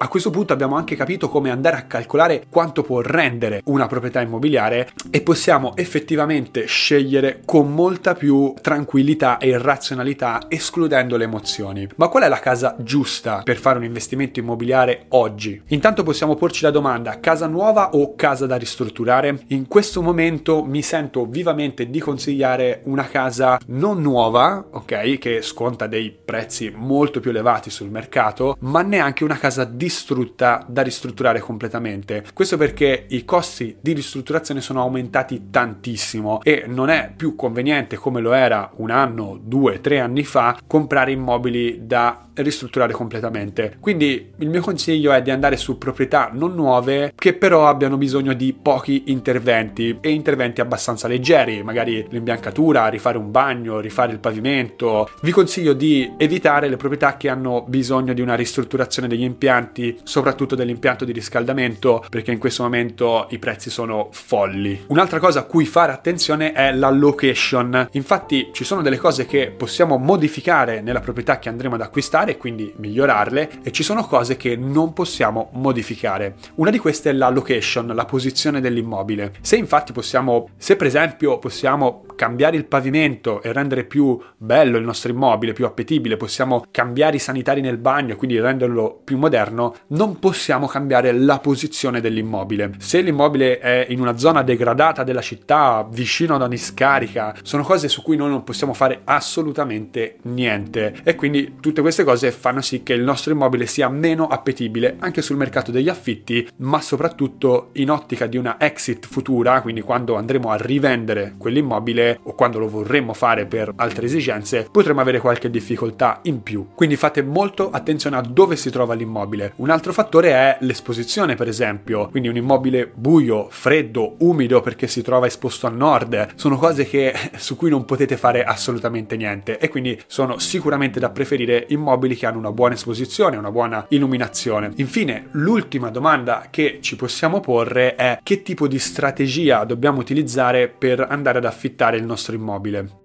a 0.03 0.07
questo 0.07 0.31
punto 0.31 0.51
abbiamo 0.51 0.77
anche 0.77 0.95
capito 0.95 1.29
come 1.29 1.51
andare 1.51 1.75
a 1.77 1.83
calcolare 1.83 2.45
quanto 2.49 2.81
può 2.81 3.01
rendere 3.01 3.61
una 3.65 3.85
proprietà 3.85 4.19
immobiliare 4.19 4.89
e 5.11 5.21
possiamo 5.21 5.75
effettivamente 5.75 6.65
scegliere 6.65 7.41
con 7.45 7.71
molta 7.71 8.15
più 8.15 8.55
tranquillità 8.59 9.37
e 9.37 9.59
razionalità 9.59 10.45
escludendo 10.47 11.17
le 11.17 11.25
emozioni. 11.25 11.87
Ma 11.97 12.07
qual 12.07 12.23
è 12.23 12.29
la 12.29 12.39
casa 12.39 12.75
giusta 12.79 13.41
per 13.43 13.57
fare 13.57 13.77
un 13.77 13.83
investimento 13.83 14.39
immobiliare 14.39 15.05
oggi? 15.09 15.61
Intanto 15.67 16.01
possiamo 16.01 16.33
porci 16.33 16.63
la 16.63 16.71
domanda 16.71 17.19
casa 17.19 17.45
nuova 17.45 17.91
o 17.91 18.15
casa 18.15 18.47
da 18.47 18.55
ristrutturare? 18.55 19.43
In 19.49 19.67
questo 19.67 20.01
momento 20.01 20.63
mi 20.63 20.81
sento 20.81 21.27
vivamente 21.27 21.91
di 21.91 21.99
consigliare 21.99 22.81
una 22.85 23.05
casa 23.05 23.59
non 23.67 24.01
nuova, 24.01 24.65
ok, 24.71 25.19
che 25.19 25.43
sconta 25.43 25.85
dei 25.85 26.09
prezzi 26.09 26.71
molto 26.75 27.19
più 27.19 27.29
elevati 27.29 27.69
sul 27.69 27.91
mercato, 27.91 28.57
ma 28.61 28.81
neanche 28.81 29.23
una 29.23 29.37
casa 29.37 29.63
di 29.63 29.89
distrutta 29.91 30.65
da 30.67 30.81
ristrutturare 30.81 31.41
completamente. 31.41 32.23
Questo 32.33 32.55
perché 32.55 33.07
i 33.09 33.25
costi 33.25 33.75
di 33.81 33.91
ristrutturazione 33.91 34.61
sono 34.61 34.79
aumentati 34.79 35.49
tantissimo 35.51 36.41
e 36.43 36.63
non 36.65 36.89
è 36.89 37.11
più 37.13 37.35
conveniente 37.35 37.97
come 37.97 38.21
lo 38.21 38.31
era 38.31 38.71
un 38.75 38.89
anno, 38.89 39.37
due, 39.41 39.81
tre 39.81 39.99
anni 39.99 40.23
fa 40.23 40.57
comprare 40.65 41.11
immobili 41.11 41.85
da 41.85 42.29
ristrutturare 42.35 42.93
completamente. 42.93 43.77
Quindi 43.79 44.31
il 44.37 44.49
mio 44.49 44.61
consiglio 44.61 45.11
è 45.11 45.21
di 45.21 45.31
andare 45.31 45.57
su 45.57 45.77
proprietà 45.77 46.29
non 46.31 46.53
nuove 46.53 47.13
che 47.15 47.33
però 47.33 47.67
abbiano 47.67 47.97
bisogno 47.97 48.33
di 48.33 48.53
pochi 48.59 49.03
interventi 49.07 49.97
e 50.01 50.09
interventi 50.11 50.61
abbastanza 50.61 51.07
leggeri, 51.07 51.63
magari 51.63 52.05
l'imbiancatura, 52.09 52.87
rifare 52.87 53.17
un 53.17 53.31
bagno, 53.31 53.79
rifare 53.79 54.11
il 54.11 54.19
pavimento. 54.19 55.09
Vi 55.21 55.31
consiglio 55.31 55.73
di 55.73 56.13
evitare 56.17 56.69
le 56.69 56.77
proprietà 56.77 57.17
che 57.17 57.29
hanno 57.29 57.63
bisogno 57.67 58.13
di 58.13 58.21
una 58.21 58.35
ristrutturazione 58.35 59.07
degli 59.07 59.23
impianti, 59.23 59.99
soprattutto 60.03 60.55
dell'impianto 60.55 61.05
di 61.05 61.11
riscaldamento, 61.11 62.05
perché 62.09 62.31
in 62.31 62.39
questo 62.39 62.63
momento 62.63 63.27
i 63.29 63.39
prezzi 63.39 63.69
sono 63.69 64.09
folli. 64.11 64.85
Un'altra 64.87 65.19
cosa 65.19 65.41
a 65.41 65.43
cui 65.43 65.65
fare 65.65 65.91
attenzione 65.91 66.53
è 66.53 66.71
la 66.73 66.89
location. 66.89 67.89
Infatti 67.91 68.49
ci 68.53 68.63
sono 68.63 68.81
delle 68.81 68.97
cose 68.97 69.25
che 69.25 69.53
possiamo 69.55 69.97
modificare 69.97 70.81
nella 70.81 70.99
proprietà 70.99 71.39
che 71.39 71.49
andremo 71.49 71.75
ad 71.75 71.81
acquistare 71.81 72.20
e 72.27 72.37
quindi 72.37 72.73
migliorarle 72.77 73.61
e 73.63 73.71
ci 73.71 73.83
sono 73.83 74.05
cose 74.05 74.37
che 74.37 74.55
non 74.55 74.93
possiamo 74.93 75.49
modificare. 75.53 76.35
Una 76.55 76.69
di 76.69 76.77
queste 76.77 77.09
è 77.09 77.13
la 77.13 77.29
location, 77.29 77.87
la 77.87 78.05
posizione 78.05 78.61
dell'immobile. 78.61 79.33
Se 79.41 79.55
infatti 79.55 79.91
possiamo, 79.91 80.49
se 80.57 80.75
per 80.75 80.87
esempio 80.87 81.39
possiamo 81.39 82.05
cambiare 82.21 82.55
il 82.55 82.65
pavimento 82.65 83.41
e 83.41 83.51
rendere 83.51 83.83
più 83.83 84.15
bello 84.37 84.77
il 84.77 84.83
nostro 84.83 85.09
immobile, 85.09 85.53
più 85.53 85.65
appetibile, 85.65 86.17
possiamo 86.17 86.63
cambiare 86.69 87.15
i 87.15 87.19
sanitari 87.19 87.61
nel 87.61 87.79
bagno 87.79 88.13
e 88.13 88.15
quindi 88.15 88.39
renderlo 88.39 89.01
più 89.03 89.17
moderno, 89.17 89.73
non 89.87 90.19
possiamo 90.19 90.67
cambiare 90.67 91.13
la 91.13 91.39
posizione 91.39 91.99
dell'immobile. 91.99 92.73
Se 92.77 93.01
l'immobile 93.01 93.57
è 93.57 93.87
in 93.89 93.99
una 93.99 94.19
zona 94.19 94.43
degradata 94.43 95.03
della 95.03 95.21
città, 95.21 95.83
vicino 95.89 96.35
ad 96.35 96.41
una 96.41 96.49
discarica, 96.49 97.35
sono 97.41 97.63
cose 97.63 97.87
su 97.87 98.03
cui 98.03 98.17
noi 98.17 98.29
non 98.29 98.43
possiamo 98.43 98.75
fare 98.75 99.01
assolutamente 99.03 100.17
niente 100.21 100.97
e 101.03 101.15
quindi 101.15 101.55
tutte 101.59 101.81
queste 101.81 102.03
cose 102.03 102.29
fanno 102.29 102.61
sì 102.61 102.83
che 102.83 102.93
il 102.93 103.01
nostro 103.01 103.33
immobile 103.33 103.65
sia 103.65 103.89
meno 103.89 104.27
appetibile 104.27 104.97
anche 104.99 105.23
sul 105.23 105.37
mercato 105.37 105.71
degli 105.71 105.89
affitti, 105.89 106.47
ma 106.57 106.81
soprattutto 106.81 107.69
in 107.73 107.89
ottica 107.89 108.27
di 108.27 108.37
una 108.37 108.57
exit 108.59 109.07
futura, 109.07 109.59
quindi 109.63 109.81
quando 109.81 110.17
andremo 110.17 110.51
a 110.51 110.57
rivendere 110.57 111.33
quell'immobile 111.39 112.09
o 112.23 112.33
quando 112.33 112.59
lo 112.59 112.67
vorremmo 112.67 113.13
fare 113.13 113.45
per 113.45 113.71
altre 113.75 114.05
esigenze, 114.05 114.67
potremmo 114.71 115.01
avere 115.01 115.19
qualche 115.19 115.49
difficoltà 115.49 116.19
in 116.23 116.43
più. 116.43 116.69
Quindi 116.75 116.95
fate 116.95 117.21
molto 117.21 117.69
attenzione 117.71 118.17
a 118.17 118.21
dove 118.21 118.55
si 118.55 118.69
trova 118.69 118.93
l'immobile. 118.93 119.53
Un 119.57 119.69
altro 119.69 119.93
fattore 119.93 120.31
è 120.31 120.57
l'esposizione, 120.61 121.35
per 121.35 121.47
esempio, 121.47 122.07
quindi 122.09 122.29
un 122.29 122.35
immobile 122.35 122.91
buio, 122.93 123.47
freddo, 123.49 124.15
umido 124.19 124.61
perché 124.61 124.87
si 124.87 125.01
trova 125.01 125.27
esposto 125.27 125.67
a 125.67 125.69
nord, 125.69 126.29
sono 126.35 126.57
cose 126.57 126.85
che, 126.85 127.13
su 127.37 127.55
cui 127.55 127.69
non 127.69 127.85
potete 127.85 128.17
fare 128.17 128.43
assolutamente 128.43 129.15
niente 129.17 129.57
e 129.57 129.69
quindi 129.69 129.99
sono 130.07 130.39
sicuramente 130.39 130.99
da 130.99 131.09
preferire 131.09 131.65
immobili 131.69 132.15
che 132.15 132.25
hanno 132.25 132.37
una 132.37 132.51
buona 132.51 132.75
esposizione, 132.75 133.37
una 133.37 133.51
buona 133.51 133.85
illuminazione. 133.89 134.71
Infine, 134.75 135.27
l'ultima 135.31 135.89
domanda 135.89 136.47
che 136.49 136.79
ci 136.81 136.95
possiamo 136.95 137.39
porre 137.39 137.95
è 137.95 138.19
che 138.23 138.41
tipo 138.41 138.67
di 138.67 138.79
strategia 138.79 139.63
dobbiamo 139.63 139.99
utilizzare 139.99 140.67
per 140.67 141.05
andare 141.09 141.37
ad 141.37 141.45
affittare 141.45 141.90
il 141.97 142.05
nostro 142.05 142.35
immobile. 142.35 143.00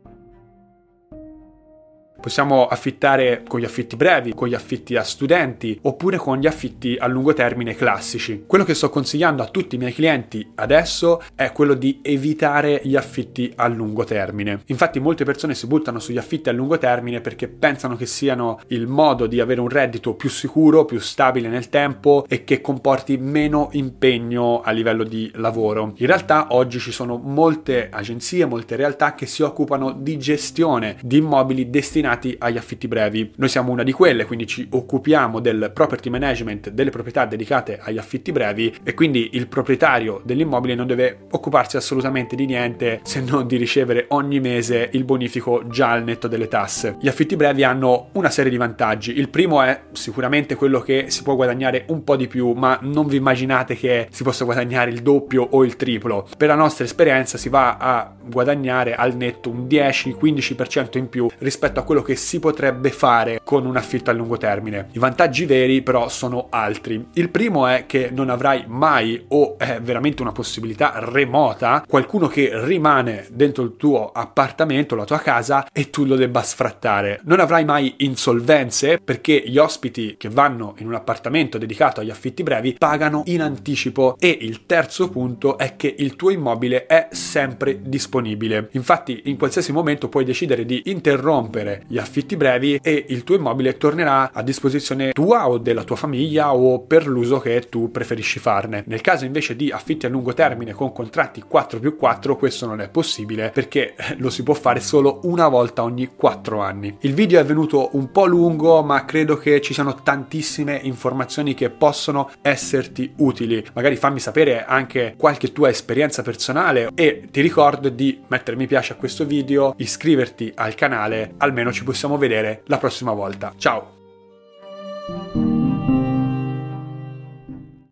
Possiamo 2.27 2.67
affittare 2.67 3.45
con 3.47 3.61
gli 3.61 3.65
affitti 3.65 3.95
brevi, 3.95 4.35
con 4.35 4.49
gli 4.49 4.55
affitti 4.55 4.97
a 4.97 5.05
studenti 5.05 5.79
oppure 5.83 6.17
con 6.17 6.39
gli 6.39 6.49
affitti 6.49 6.97
a 6.99 7.07
lungo 7.07 7.33
termine 7.33 7.77
classici. 7.77 8.43
Quello 8.49 8.65
che 8.65 8.75
sto 8.75 8.91
consigliando 8.91 9.45
a 9.45 9.47
tutti 9.47 9.77
i 9.77 9.79
miei 9.79 9.93
clienti 9.93 10.45
adesso 10.57 11.23
è 11.37 11.53
quello 11.53 11.75
di 11.75 12.01
evitare 12.03 12.81
gli 12.83 12.97
affitti 12.97 13.53
a 13.55 13.69
lungo 13.69 14.03
termine. 14.03 14.63
Infatti 14.67 14.99
molte 14.99 15.23
persone 15.23 15.55
si 15.55 15.69
buttano 15.69 16.01
sugli 16.01 16.19
affitti 16.19 16.49
a 16.49 16.53
lungo 16.53 16.79
termine 16.79 17.21
perché 17.21 17.47
pensano 17.47 17.95
che 17.95 18.07
siano 18.07 18.59
il 18.71 18.89
modo 18.89 19.29
di 19.29 19.39
avere 19.39 19.61
un 19.61 19.69
reddito 19.69 20.15
più 20.15 20.29
sicuro, 20.29 20.85
più 20.85 20.99
stabile 20.99 21.47
nel 21.47 21.69
tempo 21.69 22.27
e 22.29 22.43
che 22.43 22.61
comporti 22.61 23.19
meno 23.19 23.69
impegno 23.75 24.63
a 24.63 24.73
livello 24.73 25.05
di 25.05 25.31
lavoro. 25.37 25.93
In 25.99 26.07
realtà 26.09 26.49
oggi 26.51 26.81
ci 26.81 26.91
sono 26.91 27.19
molte 27.19 27.89
agenzie, 27.89 28.47
molte 28.47 28.75
realtà 28.75 29.15
che 29.15 29.27
si 29.27 29.43
occupano 29.43 29.93
di 29.93 30.19
gestione 30.19 30.97
di 31.01 31.19
immobili 31.19 31.71
destinati 31.71 32.15
destinati 32.17 32.37
agli 32.39 32.57
affitti 32.57 32.89
brevi. 32.89 33.33
Noi 33.37 33.49
siamo 33.49 33.71
una 33.71 33.83
di 33.83 33.93
quelle, 33.93 34.25
quindi 34.25 34.47
ci 34.47 34.67
occupiamo 34.69 35.41
del 35.41 35.71
property 35.73 36.09
management 36.11 36.71
delle 36.71 36.91
proprietà 36.91 37.27
dedicate 37.27 37.79
agli 37.81 37.99
affitti 37.99 38.33
brevi 38.33 38.75
e 38.83 38.95
quindi 38.95 39.31
il 39.33 39.47
proprietario 39.47 40.21
dell'immobile 40.25 40.75
non 40.75 40.87
deve 40.87 41.19
occuparsi 41.31 41.77
assolutamente 41.77 42.35
di 42.35 42.47
niente 42.47 43.01
se 43.05 43.21
non 43.21 43.47
di 43.47 43.57
ricevere 43.57 44.07
ogni 44.09 44.41
mese 44.41 44.89
il 44.93 45.05
bonifico 45.05 45.67
già 45.69 45.91
al 45.91 46.03
netto 46.03 46.29
delle 46.29 46.49
tasse. 46.49 46.97
Gli 47.01 47.09
affitti 47.09 47.37
brevi 47.37 47.63
hanno 47.63 48.09
una 48.13 48.31
serie 48.31 48.51
di 48.51 48.57
vantaggi. 48.57 49.19
Il 49.19 49.29
primo 49.29 49.63
è 49.63 49.83
sicuramente 49.93 50.55
quello 50.55 50.81
che 50.81 51.07
si 51.09 51.23
può 51.23 51.35
guadagnare 51.37 51.85
un 51.89 52.03
po' 52.03 52.17
di 52.17 52.27
più, 52.27 52.53
ma 52.53 52.79
non 52.83 53.07
vi 53.07 53.17
immaginate 53.17 53.77
che 53.77 54.09
si 54.11 54.23
possa 54.23 54.45
guadagnare 54.45 54.91
il 54.91 55.03
doppio 55.03 55.47
o 55.51 55.65
il 55.65 55.77
triplo. 55.77 56.27
Per 56.37 56.49
la 56.49 56.55
nostra 56.55 56.85
esperienza 56.85 57.39
si 57.39 57.49
va 57.49 57.77
a 57.77 58.15
guadagnare 58.25 58.95
al 58.95 59.15
netto 59.17 59.51
un 59.51 59.67
10-15% 59.67 60.99
in 60.99 61.09
più 61.09 61.29
rispetto 61.39 61.81
a 61.81 61.83
quello 61.83 61.96
che 62.03 62.17
si 62.17 62.39
potrebbe 62.39 62.91
fare 62.91 63.41
con 63.43 63.67
un 63.67 63.77
affitto 63.77 64.11
a 64.11 64.13
lungo 64.13 64.37
termine. 64.37 64.89
I 64.93 64.99
vantaggi 64.99 65.45
veri 65.47 65.83
però 65.83 66.09
sono 66.09 66.47
altri. 66.51 67.09
Il 67.15 67.31
primo 67.31 67.67
è 67.67 67.85
che 67.87 68.11
non 68.13 68.31
avrai 68.31 68.65
mai 68.67 69.25
o 69.29 69.59
è 69.59 69.81
veramente 69.81 70.23
una 70.23 70.33
possibilità 70.33 70.95
remota 70.97 71.85
qualcuno 71.87 72.29
che 72.29 72.51
rimane 72.53 73.27
dentro 73.31 73.63
il 73.63 73.77
tuo 73.77 74.11
appartamento, 74.13 74.95
la 74.95 75.05
tua 75.05 75.19
casa 75.19 75.67
e 75.73 75.91
tu 75.91 76.05
lo 76.05 76.17
debba 76.17 76.43
sfrattare. 76.43 77.21
Non 77.25 77.41
avrai 77.41 77.65
mai 77.65 77.95
insolvenze 77.99 78.99
perché 79.03 79.43
gli 79.47 79.59
ospiti 79.59 80.17
che 80.17 80.29
vanno 80.29 80.75
in 80.79 80.87
un 80.87 80.95
appartamento 80.95 81.59
dedicato 81.59 82.01
agli 82.01 82.11
affitti 82.11 82.43
brevi 82.43 82.77
pagano 82.79 83.23
in 83.27 83.43
anticipo 83.43 84.17
e 84.19 84.37
il 84.41 84.67
terzo 84.67 85.09
punto 85.09 85.59
è 85.59 85.77
che 85.77 85.95
il 85.99 86.17
tuo 86.17 86.31
immobile 86.31 86.87
è 86.87 87.09
sempre 87.11 87.81
disponibile. 87.83 88.69
Infatti 88.73 89.23
in 89.25 89.37
qualsiasi 89.37 89.73
momento 89.73 90.09
puoi 90.09 90.25
decidere 90.25 90.65
di 90.65 90.83
interrompere 90.87 91.85
gli 91.87 91.99
affitti 91.99 92.37
brevi 92.37 92.79
e 92.83 93.07
il 93.09 93.25
tuo 93.25 93.37
immobile 93.37 93.77
tornerà 93.77 94.31
a 94.33 94.43
disposizione 94.43 95.13
tua 95.13 95.49
o 95.49 95.59
della 95.59 95.85
tua 95.85 95.97
famiglia 95.97 96.55
o 96.55 96.81
per 96.81 97.07
l'uso 97.07 97.39
che 97.39 97.61
tu 97.69 97.91
preferisci 97.91 98.39
farne. 98.39 98.85
Nel 98.87 99.01
caso 99.01 99.25
invece 99.25 99.57
di 99.57 99.71
affitti 99.71 100.07
a 100.07 100.09
lungo 100.09 100.35
termine 100.35 100.73
con 100.73 100.93
contratti 100.93 101.43
4 101.47 101.79
più 101.79 101.97
4 101.97 102.37
questo 102.37 102.67
non 102.67 102.81
è 102.81 102.89
possibile 102.89 103.51
perché 103.51 103.95
lo 104.19 104.31
si 104.31 104.43
può 104.43 104.55
fare 104.55 104.81
solo 104.81 105.21
una 105.25 105.49
volta 105.49 105.83
ogni 105.83 106.11
4 106.15 106.61
anni. 106.61 106.97
Il 107.01 107.15
video 107.15 107.41
è 107.41 107.45
venuto 107.45 107.91
un 107.93 108.11
po' 108.11 108.27
lungo 108.27 108.83
ma 108.83 109.05
credo 109.05 109.37
che 109.37 109.61
ci 109.61 109.75
siano 109.75 109.95
tantissime 110.03 110.81
informazioni 110.83 111.55
che 111.55 111.71
possono 111.71 112.31
esserti 112.43 113.13
utili. 113.17 113.65
Magari 113.73 113.97
fammi 113.97 114.21
sapere 114.21 114.65
anche 114.65 115.15
qualche 115.17 115.53
tua 115.53 115.69
esperienza 115.69 116.23
personale 116.23 116.91
e 116.95 117.29
ti 117.31 117.41
ricordo 117.41 117.89
di 117.89 118.21
mettere 118.29 118.57
mi 118.57 118.67
piace 118.67 118.93
a 118.93 118.97
questo 118.97 119.25
video, 119.25 119.75
iscriverti 119.77 120.53
al 120.55 120.75
canale, 120.75 121.35
almeno 121.39 121.71
ci 121.77 121.85
possiamo 121.85 122.17
vedere 122.17 122.63
la 122.69 122.79
prossima 122.79 123.13
volta. 123.13 123.53
Ciao! 123.59 125.46